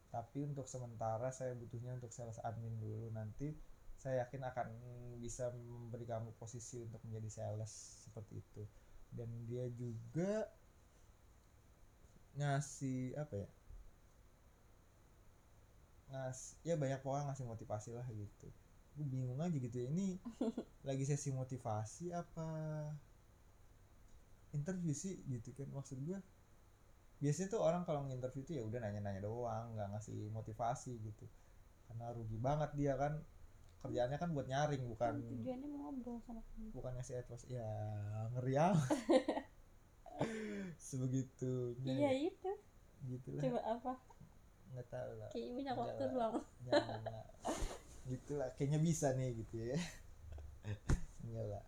tapi 0.08 0.48
untuk 0.48 0.64
sementara 0.64 1.28
saya 1.28 1.52
butuhnya 1.52 1.96
untuk 2.00 2.12
sales 2.12 2.40
admin 2.40 2.72
dulu. 2.80 3.12
Nanti 3.12 3.52
saya 3.98 4.24
yakin 4.24 4.42
akan 4.46 4.68
bisa 5.20 5.52
memberi 5.52 6.06
kamu 6.08 6.32
posisi 6.40 6.80
untuk 6.80 7.02
menjadi 7.04 7.28
sales 7.28 7.72
seperti 8.08 8.40
itu. 8.40 8.62
Dan 9.12 9.28
dia 9.44 9.68
juga 9.76 10.48
ngasih 12.38 13.18
apa 13.20 13.34
ya? 13.36 13.48
Ngas 16.08 16.56
ya 16.64 16.74
banyak 16.80 17.04
orang 17.04 17.28
ngasih 17.28 17.44
motivasi 17.44 17.90
lah 17.92 18.06
gitu. 18.08 18.48
Gue 18.96 19.06
bingung 19.06 19.38
aja 19.44 19.52
gitu 19.54 19.76
ya 19.76 19.92
ini 19.92 20.16
lagi 20.88 21.04
sesi 21.04 21.28
motivasi 21.36 22.16
apa? 22.16 22.48
Interview 24.56 24.96
sih 24.96 25.20
gitu 25.28 25.52
kan 25.52 25.68
maksud 25.68 26.00
gue 26.00 26.16
biasanya 27.18 27.48
tuh 27.50 27.60
orang 27.62 27.82
kalau 27.82 28.06
nginterview 28.06 28.46
tuh 28.46 28.54
ya 28.54 28.62
udah 28.62 28.78
nanya-nanya 28.78 29.26
doang 29.26 29.74
nggak 29.74 29.88
ngasih 29.94 30.30
motivasi 30.30 31.02
gitu. 31.02 31.26
Karena 31.90 32.14
rugi 32.14 32.38
banget 32.38 32.70
dia 32.78 32.94
kan. 32.94 33.18
Kerjaannya 33.78 34.18
kan 34.18 34.34
buat 34.34 34.50
nyaring 34.50 34.90
bukan 34.90 35.22
tujuannya 35.22 35.66
mau 35.70 35.78
ngobrol 35.86 36.18
sama 36.26 36.42
kamu. 36.50 36.74
bukan 36.74 36.92
ngasih 36.98 37.14
advice. 37.22 37.46
Ya 37.46 37.70
ngeri 38.34 38.54
amat. 38.58 38.98
Sebegitunya. 40.90 41.94
Iya 41.94 42.10
ya. 42.10 42.26
itu. 42.26 42.52
Gitu 43.06 43.28
lah 43.38 43.42
coba 43.46 43.60
apa? 43.62 43.92
Nggak 44.74 44.86
tahu 44.90 45.10
lah. 45.14 45.30
Kayak 45.30 45.48
banyak 45.54 45.62
Enggak 45.62 45.78
waktu 45.78 46.04
luang. 46.10 46.34
Gitu 48.10 48.32
lah 48.34 48.48
kayaknya 48.58 48.78
bisa 48.82 49.14
nih 49.14 49.30
gitu 49.46 49.56
ya. 49.62 49.78
Enggak 51.26 51.46
lah. 51.46 51.64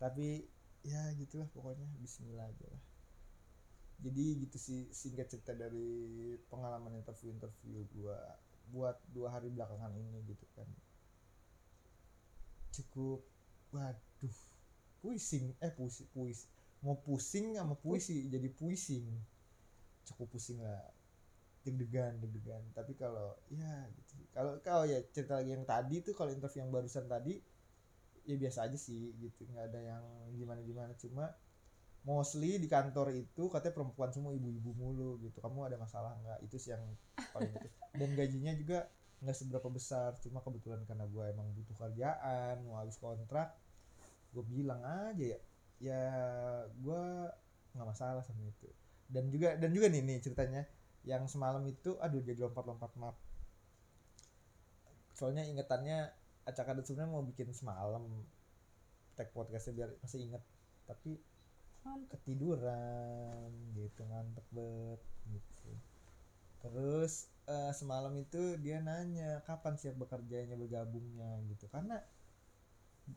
Tapi 0.00 0.48
ya 0.80 1.12
gitulah 1.20 1.48
pokoknya. 1.52 1.84
Bismillah 2.00 2.48
aja 2.48 2.68
lah 2.72 2.93
jadi 4.04 4.24
gitu 4.44 4.56
sih 4.60 4.80
singkat 4.92 5.32
cerita 5.32 5.56
dari 5.56 6.36
pengalaman 6.52 6.92
interview 7.00 7.32
interview 7.32 7.80
gua 7.96 8.20
buat 8.68 9.00
dua 9.16 9.32
hari 9.32 9.48
belakangan 9.48 9.92
ini 9.96 10.20
gitu 10.28 10.44
kan. 10.52 10.68
Cukup 12.68 13.24
waduh 13.72 14.36
pusing. 15.00 15.56
Eh 15.64 15.72
pusing 15.72 16.08
puisi 16.12 16.46
mau 16.84 17.00
pusing 17.00 17.56
sama 17.56 17.72
puisi 17.80 18.28
jadi 18.28 18.44
pusing 18.52 19.08
cukup 20.04 20.36
pusing 20.36 20.60
lah. 20.60 20.84
Deg-degan 21.64 22.20
deg-degan. 22.20 22.60
Tapi 22.76 22.92
kalau 23.00 23.40
ya 23.48 23.88
gitu 23.96 24.20
kalau 24.36 24.60
kalau 24.60 24.84
ya 24.84 25.00
cerita 25.16 25.40
lagi 25.40 25.56
yang 25.56 25.64
tadi 25.64 26.04
tuh 26.04 26.12
kalau 26.12 26.28
interview 26.28 26.60
yang 26.60 26.68
barusan 26.68 27.08
tadi 27.08 27.40
ya 28.28 28.36
biasa 28.36 28.68
aja 28.68 28.76
sih 28.76 29.16
gitu. 29.16 29.48
Nggak 29.48 29.72
ada 29.72 29.80
yang 29.80 30.04
gimana 30.36 30.60
gimana 30.60 30.92
cuma 31.00 31.32
mostly 32.04 32.60
di 32.60 32.68
kantor 32.68 33.16
itu 33.16 33.48
katanya 33.48 33.74
perempuan 33.80 34.12
semua 34.12 34.36
ibu-ibu 34.36 34.70
mulu 34.76 35.16
gitu. 35.24 35.40
Kamu 35.40 35.64
ada 35.64 35.80
masalah 35.80 36.12
nggak? 36.20 36.38
Itu 36.44 36.60
sih 36.60 36.76
yang 36.76 36.84
paling 37.32 37.50
itu. 37.50 37.68
Dan 37.96 38.12
gajinya 38.12 38.52
juga 38.54 38.78
nggak 39.24 39.36
seberapa 39.36 39.68
besar. 39.72 40.12
Cuma 40.20 40.44
kebetulan 40.44 40.84
karena 40.84 41.08
gue 41.08 41.24
emang 41.32 41.48
butuh 41.56 41.76
kerjaan 41.80 42.60
mau 42.68 42.78
habis 42.78 43.00
kontrak 43.00 43.56
gue 44.36 44.44
bilang 44.44 44.84
aja 44.84 45.24
ya. 45.24 45.40
Ya 45.80 46.02
gue 46.76 47.02
nggak 47.72 47.88
masalah 47.88 48.20
sama 48.20 48.44
itu. 48.44 48.68
Dan 49.08 49.32
juga 49.32 49.56
dan 49.56 49.72
juga 49.72 49.88
nih 49.88 50.04
nih 50.04 50.20
ceritanya. 50.20 50.62
Yang 51.04 51.36
semalam 51.36 51.64
itu 51.68 51.96
aduh 52.00 52.20
jadi 52.20 52.44
lompat-lompat 52.44 52.92
maaf. 53.00 53.16
Soalnya 55.16 55.44
ingetannya 55.48 56.12
acak 56.44 56.68
ada 56.68 56.84
sebenarnya 56.84 57.12
mau 57.12 57.24
bikin 57.24 57.48
semalam 57.56 58.04
tag 59.16 59.32
podcastnya 59.32 59.72
biar 59.72 59.90
masih 60.04 60.20
inget. 60.28 60.42
Tapi 60.84 61.16
Mantep. 61.84 62.10
ketiduran 62.16 63.50
gitu 63.78 64.00
ngantuk 64.10 64.46
banget 64.56 65.00
gitu. 65.34 65.70
Terus 66.62 67.12
eh, 67.54 67.72
semalam 67.80 68.12
itu 68.24 68.42
dia 68.64 68.78
nanya 68.88 69.30
kapan 69.48 69.74
siap 69.80 69.96
bekerjanya 70.02 70.56
bergabungnya? 70.62 71.30
Gitu. 71.50 71.64
Karena 71.74 71.96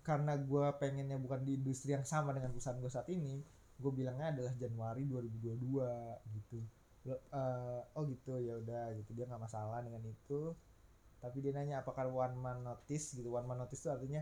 karena 0.04 0.34
gue 0.36 0.66
pengennya 0.82 1.16
bukan 1.16 1.42
di 1.48 1.52
industri 1.60 1.96
yang 1.96 2.04
sama 2.04 2.36
dengan 2.36 2.52
perusahaan 2.52 2.80
gue 2.84 2.92
saat 2.92 3.08
ini 3.08 3.40
gue 3.78 3.92
bilangnya 3.94 4.28
adalah 4.34 4.54
Januari 4.58 5.04
2022 5.08 6.20
gitu. 6.36 6.60
Lo, 7.08 7.16
eh, 7.16 7.80
oh 7.96 8.04
gitu 8.12 8.36
ya 8.44 8.54
udah 8.60 8.84
gitu. 9.00 9.12
Dia 9.16 9.26
nggak 9.30 9.44
masalah 9.48 9.80
dengan 9.86 10.04
itu. 10.04 10.52
Tapi 11.24 11.38
dia 11.44 11.52
nanya 11.56 11.76
apakah 11.84 12.06
one 12.10 12.36
man 12.38 12.60
notice? 12.68 13.16
Gitu. 13.18 13.30
One 13.32 13.48
man 13.50 13.60
notice 13.64 13.82
itu 13.84 13.90
artinya 13.94 14.22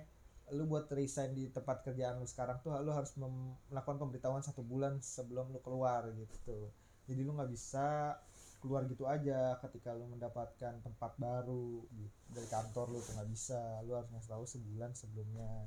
lu 0.54 0.70
buat 0.70 0.86
resign 0.94 1.34
di 1.34 1.50
tempat 1.50 1.82
kerjaan 1.82 2.22
lu 2.22 2.28
sekarang 2.30 2.62
tuh 2.62 2.78
lu 2.86 2.94
harus 2.94 3.18
melakukan 3.18 3.98
pemberitahuan 3.98 4.46
satu 4.46 4.62
bulan 4.62 5.02
sebelum 5.02 5.50
lu 5.50 5.58
keluar 5.66 6.06
gitu. 6.14 6.70
Jadi 7.10 7.22
lu 7.26 7.34
nggak 7.34 7.50
bisa 7.50 8.14
keluar 8.62 8.86
gitu 8.86 9.10
aja 9.10 9.58
ketika 9.62 9.94
lu 9.98 10.06
mendapatkan 10.10 10.82
tempat 10.82 11.12
baru 11.18 11.86
gitu. 11.98 12.18
dari 12.30 12.50
kantor 12.50 12.94
lu 12.94 13.00
tuh 13.02 13.14
nggak 13.18 13.30
bisa 13.30 13.82
lu 13.86 13.98
harus 13.98 14.10
ngasih 14.14 14.32
tahu 14.38 14.46
sebulan 14.46 14.92
sebelumnya. 14.94 15.66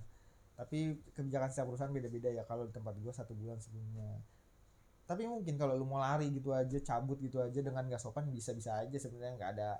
Tapi 0.54 0.98
kebijakan 1.14 1.50
setiap 1.50 1.66
perusahaan 1.70 1.94
beda-beda 1.94 2.30
ya 2.30 2.42
kalau 2.46 2.66
di 2.66 2.74
tempat 2.74 2.94
gua 3.02 3.10
satu 3.14 3.34
bulan 3.34 3.58
sebelumnya. 3.58 4.22
Tapi 5.10 5.24
mungkin 5.26 5.58
kalau 5.58 5.74
lu 5.74 5.86
mau 5.88 6.02
lari 6.02 6.30
gitu 6.30 6.54
aja 6.54 6.78
cabut 6.84 7.18
gitu 7.18 7.40
aja 7.42 7.58
dengan 7.64 7.82
gak 7.88 8.02
sopan 8.02 8.28
bisa-bisa 8.28 8.76
aja 8.84 8.98
sebenarnya 9.00 9.40
nggak 9.40 9.52
ada 9.56 9.70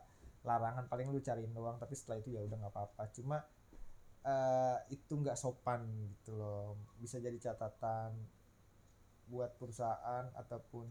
larangan 0.46 0.88
paling 0.88 1.12
lu 1.12 1.20
cariin 1.20 1.52
doang 1.52 1.76
tapi 1.76 1.92
setelah 1.92 2.22
itu 2.22 2.34
ya 2.34 2.40
udah 2.42 2.56
nggak 2.56 2.72
apa-apa. 2.74 3.02
Cuma 3.12 3.42
eh, 4.24 4.78
itu 4.94 5.12
nggak 5.14 5.38
sopan 5.38 5.87
gitu 6.14 6.35
loh. 6.38 6.78
Bisa 6.98 7.18
jadi 7.18 7.37
catatan 7.38 8.14
buat 9.28 9.52
perusahaan 9.61 10.24
ataupun 10.35 10.88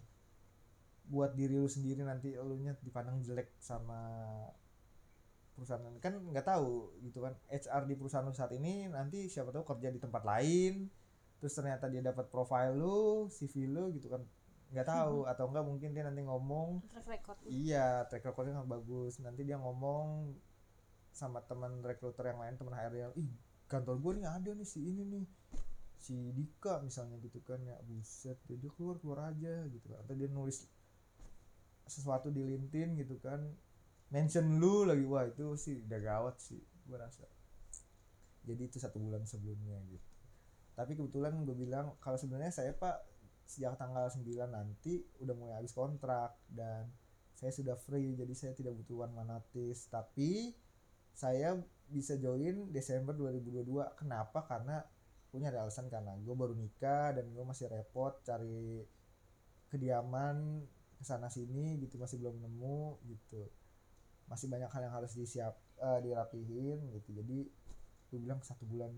buat 1.08 1.34
diri 1.34 1.56
lu 1.56 1.72
sendiri 1.72 2.04
nanti 2.04 2.36
elunya 2.36 2.76
dipandang 2.84 3.24
jelek 3.24 3.56
sama 3.63 3.98
perusahaan 5.56 5.82
kan 6.04 6.13
nggak 6.13 6.46
tahu 6.46 6.94
gitu 7.02 7.24
kan. 7.26 7.34
HR 7.50 7.84
di 7.90 7.96
perusahaan 7.98 8.28
lu 8.28 8.36
saat 8.36 8.54
ini 8.54 8.92
nanti 8.92 9.26
siapa 9.32 9.50
tahu 9.50 9.66
kerja 9.66 9.90
di 9.90 9.98
tempat 9.98 10.22
lain 10.22 10.88
terus 11.38 11.54
ternyata 11.54 11.86
dia 11.86 12.02
dapat 12.02 12.30
profile 12.34 12.76
lu 12.78 13.26
CV 13.32 13.66
lu 13.72 13.90
gitu 13.96 14.12
kan. 14.12 14.22
Nggak 14.68 14.88
tahu 14.88 15.24
atau 15.26 15.48
enggak 15.48 15.66
mungkin 15.66 15.90
dia 15.96 16.04
nanti 16.04 16.22
ngomong 16.28 16.84
track 16.92 17.08
record. 17.08 17.38
Iya, 17.48 18.04
track 18.12 18.28
recordnya 18.28 18.60
kan 18.62 18.68
bagus. 18.68 19.18
Nanti 19.24 19.48
dia 19.48 19.56
ngomong 19.58 20.36
sama 21.18 21.42
teman 21.42 21.82
rekruter 21.82 22.30
yang 22.30 22.38
lain, 22.38 22.54
teman 22.54 22.78
HR 22.78 22.94
yang, 22.94 23.14
ih 23.18 23.34
kantor 23.66 23.98
gue 23.98 24.12
nih 24.22 24.28
ada 24.30 24.52
nih 24.54 24.68
si 24.70 24.80
ini 24.86 25.02
nih, 25.02 25.26
si 25.98 26.14
Dika 26.38 26.78
misalnya 26.86 27.18
gitu 27.26 27.42
kan 27.42 27.58
ya, 27.66 27.74
buset, 27.82 28.38
ya 28.46 28.56
dia 28.62 28.70
keluar 28.78 29.02
keluar 29.02 29.34
aja 29.34 29.66
gitu 29.74 29.86
kan. 29.90 29.98
Atau 30.06 30.14
dia 30.14 30.30
nulis 30.30 30.70
sesuatu 31.90 32.30
di 32.30 32.46
LinkedIn 32.46 33.02
gitu 33.02 33.18
kan, 33.18 33.42
mention 34.14 34.62
lu 34.62 34.86
lagi, 34.86 35.02
wah 35.10 35.26
itu 35.26 35.58
sih 35.58 35.82
udah 35.82 36.00
gawat 36.06 36.38
sih, 36.38 36.62
gue 36.86 36.98
rasa. 37.02 37.26
Jadi 38.46 38.62
itu 38.70 38.78
satu 38.78 39.02
bulan 39.02 39.26
sebelumnya 39.26 39.82
gitu. 39.90 40.08
Tapi 40.78 40.94
kebetulan 40.94 41.34
gue 41.42 41.58
bilang 41.58 41.98
kalau 41.98 42.22
sebenarnya 42.22 42.54
saya 42.54 42.72
pak 42.78 43.02
sejak 43.48 43.80
tanggal 43.80 44.06
9 44.12 44.28
nanti 44.52 45.02
udah 45.24 45.34
mulai 45.34 45.56
habis 45.58 45.72
kontrak 45.74 46.36
dan 46.52 46.92
saya 47.32 47.54
sudah 47.56 47.80
free 47.80 48.18
jadi 48.20 48.34
saya 48.36 48.54
tidak 48.58 48.76
butuh 48.76 49.08
one 49.08 49.14
man 49.16 49.32
tapi 49.88 50.52
saya 51.18 51.58
bisa 51.90 52.14
join 52.22 52.70
Desember 52.70 53.18
2022 53.18 53.98
kenapa? 53.98 54.46
Karena 54.46 54.86
punya 55.34 55.50
ada 55.50 55.66
alasan 55.66 55.90
karena 55.90 56.14
gue 56.14 56.36
baru 56.38 56.54
nikah 56.54 57.18
dan 57.18 57.26
gue 57.34 57.42
masih 57.42 57.74
repot 57.74 58.14
cari 58.22 58.86
kediaman 59.74 60.62
ke 60.98 61.04
sana 61.04 61.28
sini 61.28 61.82
gitu 61.82 61.98
masih 61.98 62.22
belum 62.22 62.38
nemu 62.38 63.02
gitu. 63.10 63.50
Masih 64.30 64.46
banyak 64.46 64.70
hal 64.70 64.82
yang 64.86 64.94
harus 64.94 65.18
disiap 65.18 65.58
eh, 65.82 66.00
dirapihin 66.06 66.86
gitu. 66.94 67.10
Jadi 67.18 67.50
gue 68.14 68.20
bilang 68.22 68.46
satu 68.46 68.70
bulan 68.70 68.94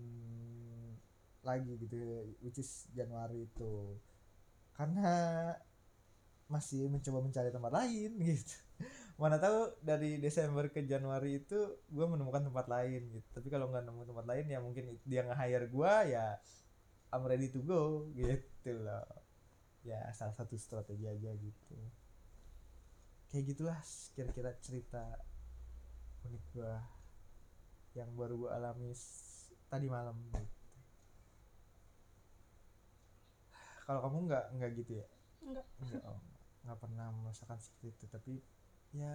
lagi 1.40 1.72
gitu 1.80 1.96
which 2.44 2.60
is 2.60 2.84
Januari 2.92 3.48
itu. 3.48 3.96
Karena 4.76 5.08
masih 6.52 6.92
mencoba 6.92 7.24
mencari 7.24 7.48
tempat 7.48 7.72
lain 7.72 8.12
gitu 8.28 8.69
mana 9.20 9.36
tahu 9.36 9.76
dari 9.84 10.16
Desember 10.16 10.72
ke 10.72 10.80
Januari 10.88 11.44
itu 11.44 11.84
gue 11.92 12.06
menemukan 12.08 12.40
tempat 12.48 12.66
lain 12.72 13.12
gitu. 13.12 13.28
Tapi 13.36 13.48
kalau 13.52 13.68
nggak 13.68 13.84
nemu 13.84 14.02
tempat 14.08 14.26
lain 14.26 14.46
ya 14.48 14.58
mungkin 14.64 14.96
dia 15.04 15.20
nge-hire 15.28 15.68
gue 15.68 15.92
ya 16.16 16.40
I'm 17.12 17.28
ready 17.28 17.52
to 17.52 17.60
go 17.60 18.08
gitu 18.16 18.80
loh. 18.80 19.04
Ya 19.84 20.08
salah 20.16 20.32
satu 20.32 20.56
strategi 20.56 21.04
aja 21.04 21.30
gitu. 21.36 21.76
Kayak 23.28 23.44
gitulah 23.52 23.78
kira-kira 24.16 24.50
cerita 24.64 25.04
unik 26.24 26.44
gue 26.56 26.74
yang 28.00 28.08
baru 28.16 28.48
gue 28.48 28.50
alami 28.56 28.96
tadi 29.68 29.86
malam 29.86 30.16
gitu. 30.32 30.60
kalau 33.90 34.06
kamu 34.06 34.30
nggak 34.30 34.44
nggak 34.54 34.70
gitu 34.78 34.92
ya? 35.02 35.06
Enggak 35.42 35.66
Enggak, 35.82 36.02
oh, 36.06 36.22
nggak 36.62 36.78
pernah 36.78 37.06
merasakan 37.10 37.58
seperti 37.58 37.90
itu. 37.90 38.04
Tapi 38.06 38.32
ya 38.94 39.14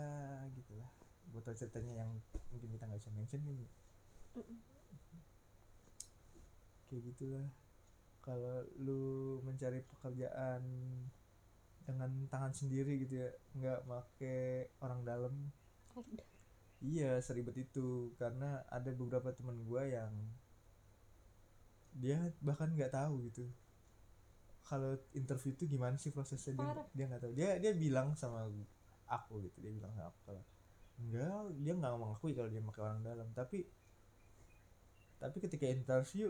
gitulah. 0.56 0.90
Gue 1.32 1.42
tau 1.44 1.56
ceritanya 1.56 2.06
yang 2.06 2.12
mungkin 2.52 2.70
kita 2.72 2.88
nggak 2.88 3.02
bisa 3.02 3.12
mention 3.12 3.42
nih 3.44 3.68
Mm-mm. 4.36 4.60
kayak 6.88 7.04
gitulah. 7.12 7.48
Kalau 8.24 8.66
lu 8.82 9.38
mencari 9.46 9.86
pekerjaan 9.86 10.64
dengan 11.86 12.10
tangan 12.28 12.54
sendiri 12.56 12.98
gitu 13.06 13.22
ya 13.22 13.30
nggak 13.56 13.80
make 13.86 14.36
orang 14.82 15.02
dalam. 15.06 15.34
Udah. 15.96 16.28
iya 16.84 17.20
seribet 17.24 17.56
itu. 17.60 18.12
Karena 18.20 18.64
ada 18.68 18.92
beberapa 18.96 19.32
teman 19.32 19.60
gua 19.64 19.86
yang 19.88 20.12
dia 21.96 22.20
bahkan 22.44 22.72
nggak 22.76 22.92
tahu 22.92 23.24
gitu. 23.32 23.48
Kalau 24.66 24.98
interview 25.14 25.54
itu 25.54 25.70
gimana 25.70 25.96
sih 26.02 26.10
prosesnya? 26.10 26.58
Dia 26.58 26.66
Parah. 26.66 26.88
dia 26.92 27.06
nggak 27.08 27.22
tahu. 27.24 27.34
Dia 27.38 27.50
dia 27.62 27.72
bilang 27.78 28.18
sama 28.18 28.50
aku 29.06 29.46
gitu 29.46 29.58
dia 29.62 29.72
bilang 29.74 29.94
sama 29.94 30.10
aku 30.10 30.20
kalau 30.26 30.44
enggak 30.96 31.44
dia 31.62 31.74
nggak 31.76 31.94
mengakui 32.00 32.32
kalau 32.34 32.50
dia 32.50 32.62
pakai 32.64 32.82
orang 32.82 33.02
dalam. 33.04 33.28
Tapi 33.36 33.68
tapi 35.16 35.38
ketika 35.40 35.66
interview 35.68 36.30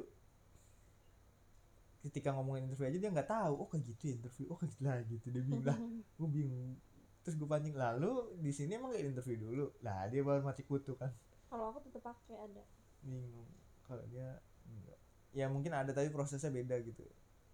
ketika 2.06 2.30
ngomongin 2.38 2.70
interview 2.70 2.86
aja 2.86 3.00
dia 3.02 3.10
nggak 3.10 3.30
tahu 3.30 3.54
oh 3.66 3.68
kayak 3.70 3.90
gitu 3.90 4.14
ya 4.14 4.14
interview 4.22 4.46
oh 4.54 4.58
kayak 4.58 4.72
gitu 4.74 4.82
lah 4.86 4.98
gitu. 5.06 5.28
Dia 5.32 5.44
bilang 5.46 5.82
gue 6.18 6.30
bingung. 6.30 6.78
Terus 7.26 7.36
gue 7.42 7.50
pancing 7.50 7.74
lalu 7.74 8.38
di 8.38 8.52
sini 8.54 8.78
emang 8.78 8.94
kayak 8.94 9.16
interview 9.16 9.38
dulu? 9.42 9.66
Lah 9.82 10.06
dia 10.10 10.22
baru 10.22 10.46
mati 10.46 10.62
kutu 10.66 10.94
kan. 10.98 11.10
Kalau 11.50 11.74
aku 11.74 11.80
tetap 11.86 12.06
pakai 12.06 12.36
ada. 12.38 12.64
Bingung 13.02 13.50
kalau 13.86 14.02
dia 14.10 14.42
enggak. 14.66 15.00
Ya 15.36 15.46
mungkin 15.50 15.74
ada 15.78 15.94
tapi 15.94 16.10
prosesnya 16.10 16.50
beda 16.50 16.78
gitu. 16.82 17.06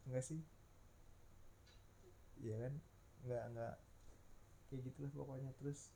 Enggak 0.08 0.24
sih? 0.24 0.40
Iya 2.40 2.56
kan? 2.68 2.74
Enggak 3.24 3.44
enggak 3.52 3.76
kayak 4.72 4.88
gitulah 4.88 5.12
pokoknya. 5.12 5.52
Terus 5.60 5.92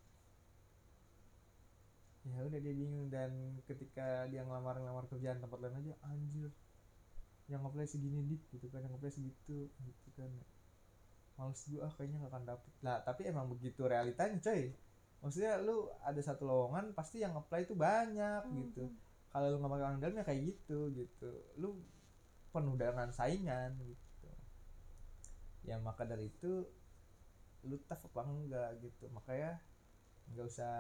ya 2.25 2.41
udah 2.41 2.59
dia 2.59 2.73
bingung 2.73 3.07
dan 3.07 3.61
ketika 3.69 4.25
dia 4.27 4.41
ngelamar 4.43 4.81
ngelamar 4.81 5.05
kerjaan 5.07 5.39
tempat 5.39 5.61
lain 5.61 5.77
aja 5.77 5.93
anjir 6.09 6.49
yang 7.45 7.61
apply 7.61 7.85
segini 7.85 8.25
dik 8.25 8.41
gitu 8.49 8.65
kan 8.73 8.81
yang 8.81 8.97
apply 8.97 9.13
segitu 9.13 9.71
gitu 9.71 10.09
kan. 10.19 10.29
Males 11.35 11.61
gue 11.67 11.83
ah 11.83 11.91
kayaknya 11.93 12.25
gak 12.25 12.31
akan 12.35 12.43
dapet. 12.47 12.71
Lah 12.83 12.97
tapi 13.05 13.29
emang 13.29 13.47
begitu 13.47 13.85
realitanya 13.87 14.41
coy. 14.41 14.73
Maksudnya 15.21 15.61
lu 15.61 15.87
ada 16.03 16.21
satu 16.21 16.43
lowongan 16.45 16.91
pasti 16.91 17.21
yang 17.23 17.37
apply 17.37 17.63
itu 17.63 17.77
banyak 17.77 18.43
gitu. 18.51 18.91
Mhm. 18.91 19.03
kalau 19.35 19.51
lu 19.51 19.59
nggak 19.59 19.71
pakai 19.75 19.85
orang 19.91 19.99
dalam 19.99 20.15
ya 20.15 20.23
kayak 20.23 20.41
gitu 20.47 20.79
gitu. 20.95 21.31
Lu 21.59 21.83
penuh 22.55 22.79
dengan 22.79 23.11
saingan 23.11 23.75
gitu. 23.83 24.31
Ya 25.67 25.75
maka 25.81 26.07
dari 26.07 26.31
itu 26.31 26.63
lu 27.69 27.77
tough 27.89 28.05
apa 28.09 28.21
enggak 28.25 28.69
gitu. 28.81 29.05
Makanya 29.11 29.59
nggak 30.33 30.45
usah 30.45 30.73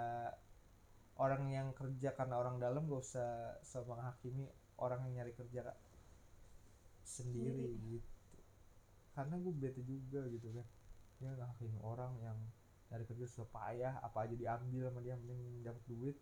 orang 1.15 1.47
yang 1.51 1.71
kerja 1.71 2.11
karena 2.11 2.35
orang 2.39 2.59
dalam 2.59 2.91
gak 2.91 3.01
usah 3.01 3.55
sama 3.63 3.95
menghakimi 3.95 4.51
orang 4.75 4.99
yang 5.07 5.23
nyari 5.23 5.33
kerja 5.35 5.71
sendiri 7.07 7.71
gitu. 7.87 8.11
Karena 9.15 9.39
gue 9.39 9.53
bete 9.55 9.79
juga 9.87 10.27
gitu 10.27 10.51
kan. 10.51 10.67
Dia 11.23 11.31
ngehakimi 11.31 11.79
orang 11.79 12.11
yang 12.19 12.35
nyari 12.91 13.07
kerja 13.07 13.25
susah 13.31 13.47
payah 13.47 13.93
apa 14.03 14.27
aja 14.27 14.35
diambil 14.35 14.91
sama 14.91 14.99
dia 14.99 15.15
penting 15.15 15.39
dapat 15.63 15.83
duit. 15.87 16.17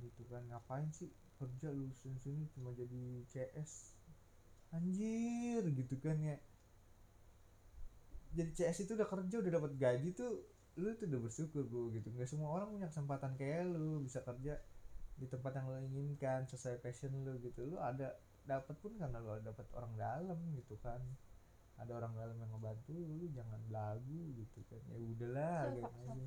Gitu 0.00 0.22
kan. 0.32 0.40
Ngapain 0.48 0.88
sih 0.96 1.12
kerja 1.36 1.68
lu 1.70 1.92
sini 1.92 2.48
cuma 2.56 2.72
jadi 2.74 3.22
CS 3.28 3.94
anjir 4.74 5.64
gitu 5.72 5.96
kan 6.02 6.18
ya 6.20 6.36
jadi 8.38 8.50
CS 8.56 8.78
itu 8.86 8.92
udah 8.98 9.08
kerja 9.10 9.36
udah 9.42 9.52
dapat 9.58 9.72
gaji 9.84 10.08
tuh 10.20 10.30
lu 10.78 10.94
tuh 11.00 11.06
udah 11.10 11.20
bersyukur 11.26 11.62
bro 11.70 11.90
gitu. 11.96 12.08
Nggak 12.14 12.28
semua 12.30 12.48
orang 12.54 12.68
punya 12.74 12.86
kesempatan 12.92 13.32
kayak 13.40 13.66
lu 13.74 13.98
bisa 14.06 14.22
kerja 14.22 14.54
di 15.20 15.26
tempat 15.26 15.52
yang 15.58 15.66
lo 15.70 15.78
inginkan 15.82 16.46
sesuai 16.50 16.78
passion 16.84 17.12
lu 17.26 17.34
gitu. 17.42 17.60
Lu 17.66 17.76
ada 17.82 18.14
dapat 18.46 18.76
pun 18.82 18.92
karena 19.00 19.18
lu 19.18 19.30
dapat 19.42 19.66
orang 19.74 19.92
dalam 19.98 20.38
gitu 20.58 20.74
kan. 20.84 21.02
Ada 21.78 21.92
orang 21.98 22.12
dalam 22.18 22.36
yang 22.42 22.50
ngebantu 22.54 22.94
lu 22.94 23.26
jangan 23.34 23.60
belagu 23.70 24.22
gitu 24.38 24.60
kan. 24.70 24.82
Ya 24.90 24.98
udahlah 25.02 25.60
gitu 25.74 25.94
aja 26.06 26.24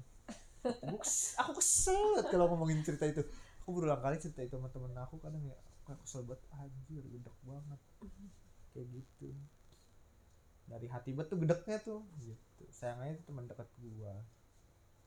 Gua 0.89 0.99
kes- 1.01 1.36
aku 1.41 1.51
kesel 1.62 2.01
kalau 2.32 2.45
ngomongin 2.53 2.82
cerita 2.86 3.05
itu. 3.09 3.22
Aku 3.64 3.70
berulang 3.78 4.01
kali 4.01 4.18
cerita 4.22 4.41
itu 4.45 4.55
sama 4.57 4.70
temen 4.74 4.93
aku 4.97 5.18
kadang 5.22 5.41
ya 5.45 5.57
aku 5.89 6.01
kesel 6.05 6.22
banget 6.30 6.43
anjir 6.57 7.03
gedek 7.05 7.38
banget. 7.45 7.80
Kayak 8.74 8.88
gitu 8.95 9.28
dari 10.72 10.88
hati 10.88 11.11
banget 11.11 11.28
tuh 11.36 11.39
gedeknya 11.43 11.78
tuh 11.84 12.01
gitu. 12.24 12.63
Sayangnya 12.72 13.19
itu 13.19 13.24
teman 13.28 13.45
dekat 13.45 13.67
gua. 13.84 14.15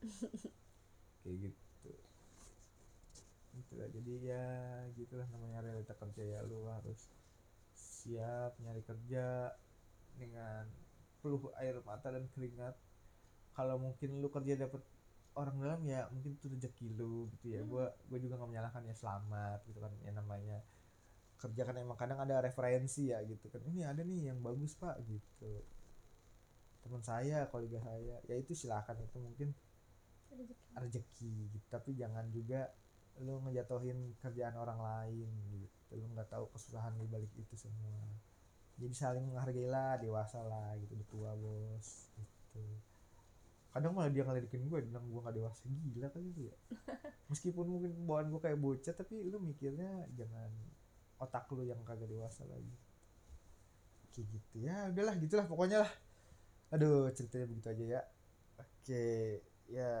Kayak 1.25 1.35
gitu. 1.49 1.91
Itulah 3.57 3.87
jadi 3.89 4.13
ya 4.21 4.45
gitulah 4.93 5.25
namanya 5.33 5.65
realita 5.65 5.97
kerja. 5.97 6.21
Ya 6.21 6.39
lu 6.45 6.69
harus 6.69 7.09
siap 7.73 8.53
nyari 8.61 8.85
kerja 8.85 9.57
dengan 10.15 10.69
peluh 11.25 11.49
air 11.57 11.81
mata 11.81 12.13
dan 12.13 12.29
keringat. 12.37 12.77
Kalau 13.57 13.81
mungkin 13.81 14.21
lu 14.21 14.29
kerja 14.29 14.59
dapet 14.59 14.83
orang 15.35 15.59
dalam 15.59 15.81
ya 15.83 16.07
mungkin 16.13 16.37
itu 16.37 16.47
rezeki 16.47 16.93
lu 16.93 17.27
gitu 17.39 17.57
ya. 17.57 17.65
Hmm. 17.65 17.69
gua 17.73 17.85
gua 18.05 18.19
juga 18.21 18.37
nggak 18.37 18.51
menyalahkan 18.53 18.83
ya 18.85 18.95
selamat 18.95 19.59
gitu 19.65 19.81
kan. 19.81 19.91
Ya 20.05 20.13
namanya 20.13 20.61
kerja 21.45 21.61
kan 21.69 21.75
emang 21.77 21.97
kadang 21.97 22.19
ada 22.21 22.41
referensi 22.41 23.13
ya 23.13 23.21
gitu 23.23 23.47
kan. 23.53 23.61
Ini 23.61 23.85
ada 23.85 24.01
nih 24.01 24.33
yang 24.33 24.41
bagus 24.41 24.73
pak 24.75 24.97
gitu. 25.05 25.61
Teman 26.81 27.01
saya 27.05 27.45
kolega 27.53 27.77
saya. 27.85 28.17
Ya 28.25 28.35
itu 28.37 28.57
silakan 28.57 28.97
itu 29.05 29.17
mungkin 29.21 29.49
rezeki. 30.75 31.53
gitu. 31.53 31.65
Tapi 31.69 31.93
jangan 31.93 32.25
juga 32.33 32.73
lu 33.21 33.39
ngejatuhin 33.47 34.19
kerjaan 34.19 34.55
orang 34.59 34.79
lain 34.81 35.29
gitu. 35.55 35.91
Lu 35.95 36.09
nggak 36.11 36.27
tahu 36.33 36.51
kesusahan 36.51 36.97
di 36.99 37.07
balik 37.07 37.31
itu 37.37 37.55
semua. 37.55 38.03
Jadi 38.75 38.91
saling 38.91 39.23
menghargailah 39.31 40.03
dewasa 40.03 40.43
lah 40.43 40.75
gitu 40.83 40.99
udah 40.99 41.07
tua 41.07 41.31
bos 41.39 42.11
gitu. 42.19 42.63
Kadang 43.71 43.91
malah 43.95 44.11
dia 44.11 44.23
ngeledekin 44.23 44.67
gue 44.67 44.79
bilang 44.87 45.03
gue 45.07 45.19
gak 45.19 45.35
dewasa. 45.35 45.63
Gila 45.67 46.07
kali 46.11 46.27
lu 46.31 46.41
ya. 46.47 46.55
Meskipun 47.31 47.67
mungkin 47.67 47.91
bawaan 48.03 48.31
gue 48.31 48.39
kayak 48.43 48.59
bocah 48.59 48.95
tapi 48.95 49.27
lu 49.27 49.39
mikirnya 49.39 50.07
jangan 50.15 50.51
otak 51.25 51.49
lu 51.51 51.65
yang 51.65 51.81
kagak 51.81 52.07
dewasa 52.07 52.45
lagi. 52.45 52.75
Kayak 54.13 54.27
gitu. 54.31 54.55
Ya 54.63 54.93
udahlah 54.93 55.15
gitulah 55.17 55.45
pokoknya 55.49 55.83
lah. 55.83 55.93
Aduh 56.71 57.09
ceritanya 57.11 57.49
begitu 57.49 57.67
aja 57.73 57.85
ya. 57.99 58.01
Oke 58.61 59.05
ya 59.65 59.91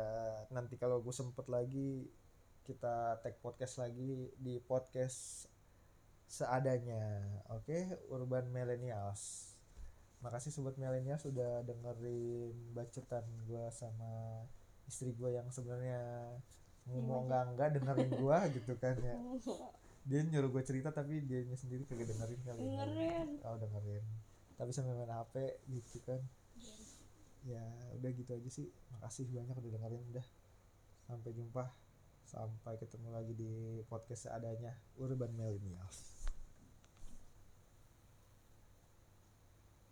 nanti 0.53 0.77
kalau 0.77 1.01
gue 1.01 1.09
sempet 1.09 1.49
lagi 1.49 2.05
kita 2.65 3.17
tag 3.25 3.41
podcast 3.41 3.81
lagi 3.81 4.29
di 4.37 4.61
podcast 4.61 5.49
seadanya. 6.29 7.21
Oke 7.53 7.97
urban 8.09 8.49
millennials. 8.49 9.53
Makasih 10.21 10.49
sobat 10.49 10.77
millennials 10.81 11.21
sudah 11.21 11.61
dengerin 11.65 12.53
bacotan 12.73 13.25
gue 13.45 13.65
sama 13.69 14.45
istri 14.85 15.13
gue 15.13 15.33
yang 15.33 15.49
sebenarnya 15.49 16.01
ngomong 16.85 17.25
enggak 17.29 17.43
enggak 17.49 17.69
dengerin 17.81 18.11
gue 18.13 18.37
gitu 18.61 18.73
kan 18.77 18.95
ya 19.01 19.17
dia 20.05 20.21
nyuruh 20.21 20.53
gue 20.53 20.63
cerita 20.63 20.93
tapi 20.93 21.25
dia 21.25 21.41
sendiri 21.57 21.85
kagak 21.89 22.09
dengerin 22.13 22.41
kali 22.45 22.59
ini. 22.61 22.69
dengerin. 22.77 23.29
Oh 23.41 23.57
dengerin. 23.57 24.05
Tapi 24.55 24.69
sambil 24.71 24.95
main 24.95 25.11
hp 25.11 25.35
gitu 25.67 25.97
kan. 26.05 26.21
Ya 27.45 27.65
udah 27.97 28.09
gitu 28.13 28.31
aja 28.31 28.49
sih. 28.49 28.69
Makasih 28.93 29.25
banyak 29.33 29.57
udah 29.57 29.71
dengerin 29.81 30.03
udah 30.13 30.25
sampai 31.09 31.31
jumpa. 31.33 31.65
Sampai 32.25 32.77
ketemu 32.81 33.09
lagi 33.13 33.33
di 33.33 33.81
podcast 33.85 34.29
seadanya 34.29 34.73
urban 34.97 35.29
millennials 35.33 36.14